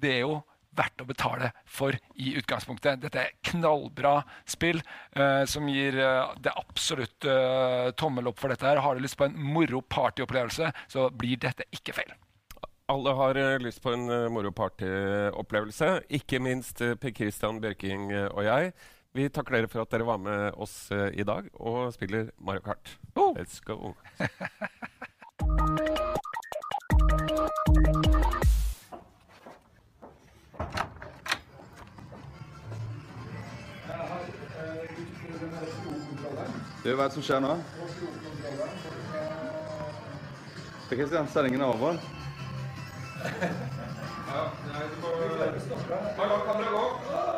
det 0.00 0.14
er 0.14 0.22
jo 0.24 0.38
verdt 0.76 1.02
å 1.02 1.06
betale 1.08 1.50
for 1.68 1.96
i 2.20 2.34
utgangspunktet. 2.38 3.02
Dette 3.02 3.22
er 3.22 3.36
knallbra 3.50 4.20
spill 4.48 4.80
eh, 4.80 5.44
som 5.50 5.68
gir 5.70 5.98
eh, 6.00 6.34
det 6.42 6.54
absolutt 6.56 7.26
eh, 7.28 7.90
tommel 7.98 8.30
opp 8.30 8.40
for 8.40 8.52
dette. 8.52 8.66
her. 8.66 8.82
Har 8.84 8.96
du 8.96 9.04
lyst 9.04 9.18
på 9.20 9.28
en 9.28 9.36
moro 9.36 9.82
partyopplevelse, 9.82 10.72
så 10.88 11.08
blir 11.10 11.40
dette 11.42 11.66
ikke 11.74 11.96
feil. 12.00 12.14
Alle 12.90 13.14
har 13.18 13.38
eh, 13.38 13.58
lyst 13.62 13.82
på 13.82 13.92
en 13.94 14.08
uh, 14.10 14.30
moro 14.32 14.50
partyopplevelse. 14.54 15.92
Ikke 16.20 16.40
minst 16.42 16.80
Per 16.80 17.14
Christian 17.14 17.60
Bjørking 17.62 18.08
og 18.30 18.42
jeg. 18.46 18.72
Vi 19.12 19.24
takker 19.28 19.56
dere 19.56 19.66
for 19.66 19.82
at 19.82 19.90
dere 19.90 20.04
var 20.06 20.20
med 20.22 20.54
oss 20.54 20.74
uh, 20.94 21.08
i 21.10 21.24
dag 21.26 21.48
og 21.58 21.90
spiller 21.90 22.28
Mario 22.38 22.62
Kart. 22.62 22.92
Oh. 23.18 23.34
Let's 23.34 23.58
go. 23.58 23.90
Du, 36.84 36.94
hva 36.94 37.02
er 37.02 37.08
det 37.08 37.16
som 37.16 37.26
skjer 37.26 37.42
nå? 37.42 37.58
Kristian, 40.86 41.26
sendingen 41.34 41.66
er 41.66 41.74
over. 41.74 41.98
Hallo, 46.14 46.40
kan 46.46 46.62
dere 46.62 46.70
gå? 46.70 47.29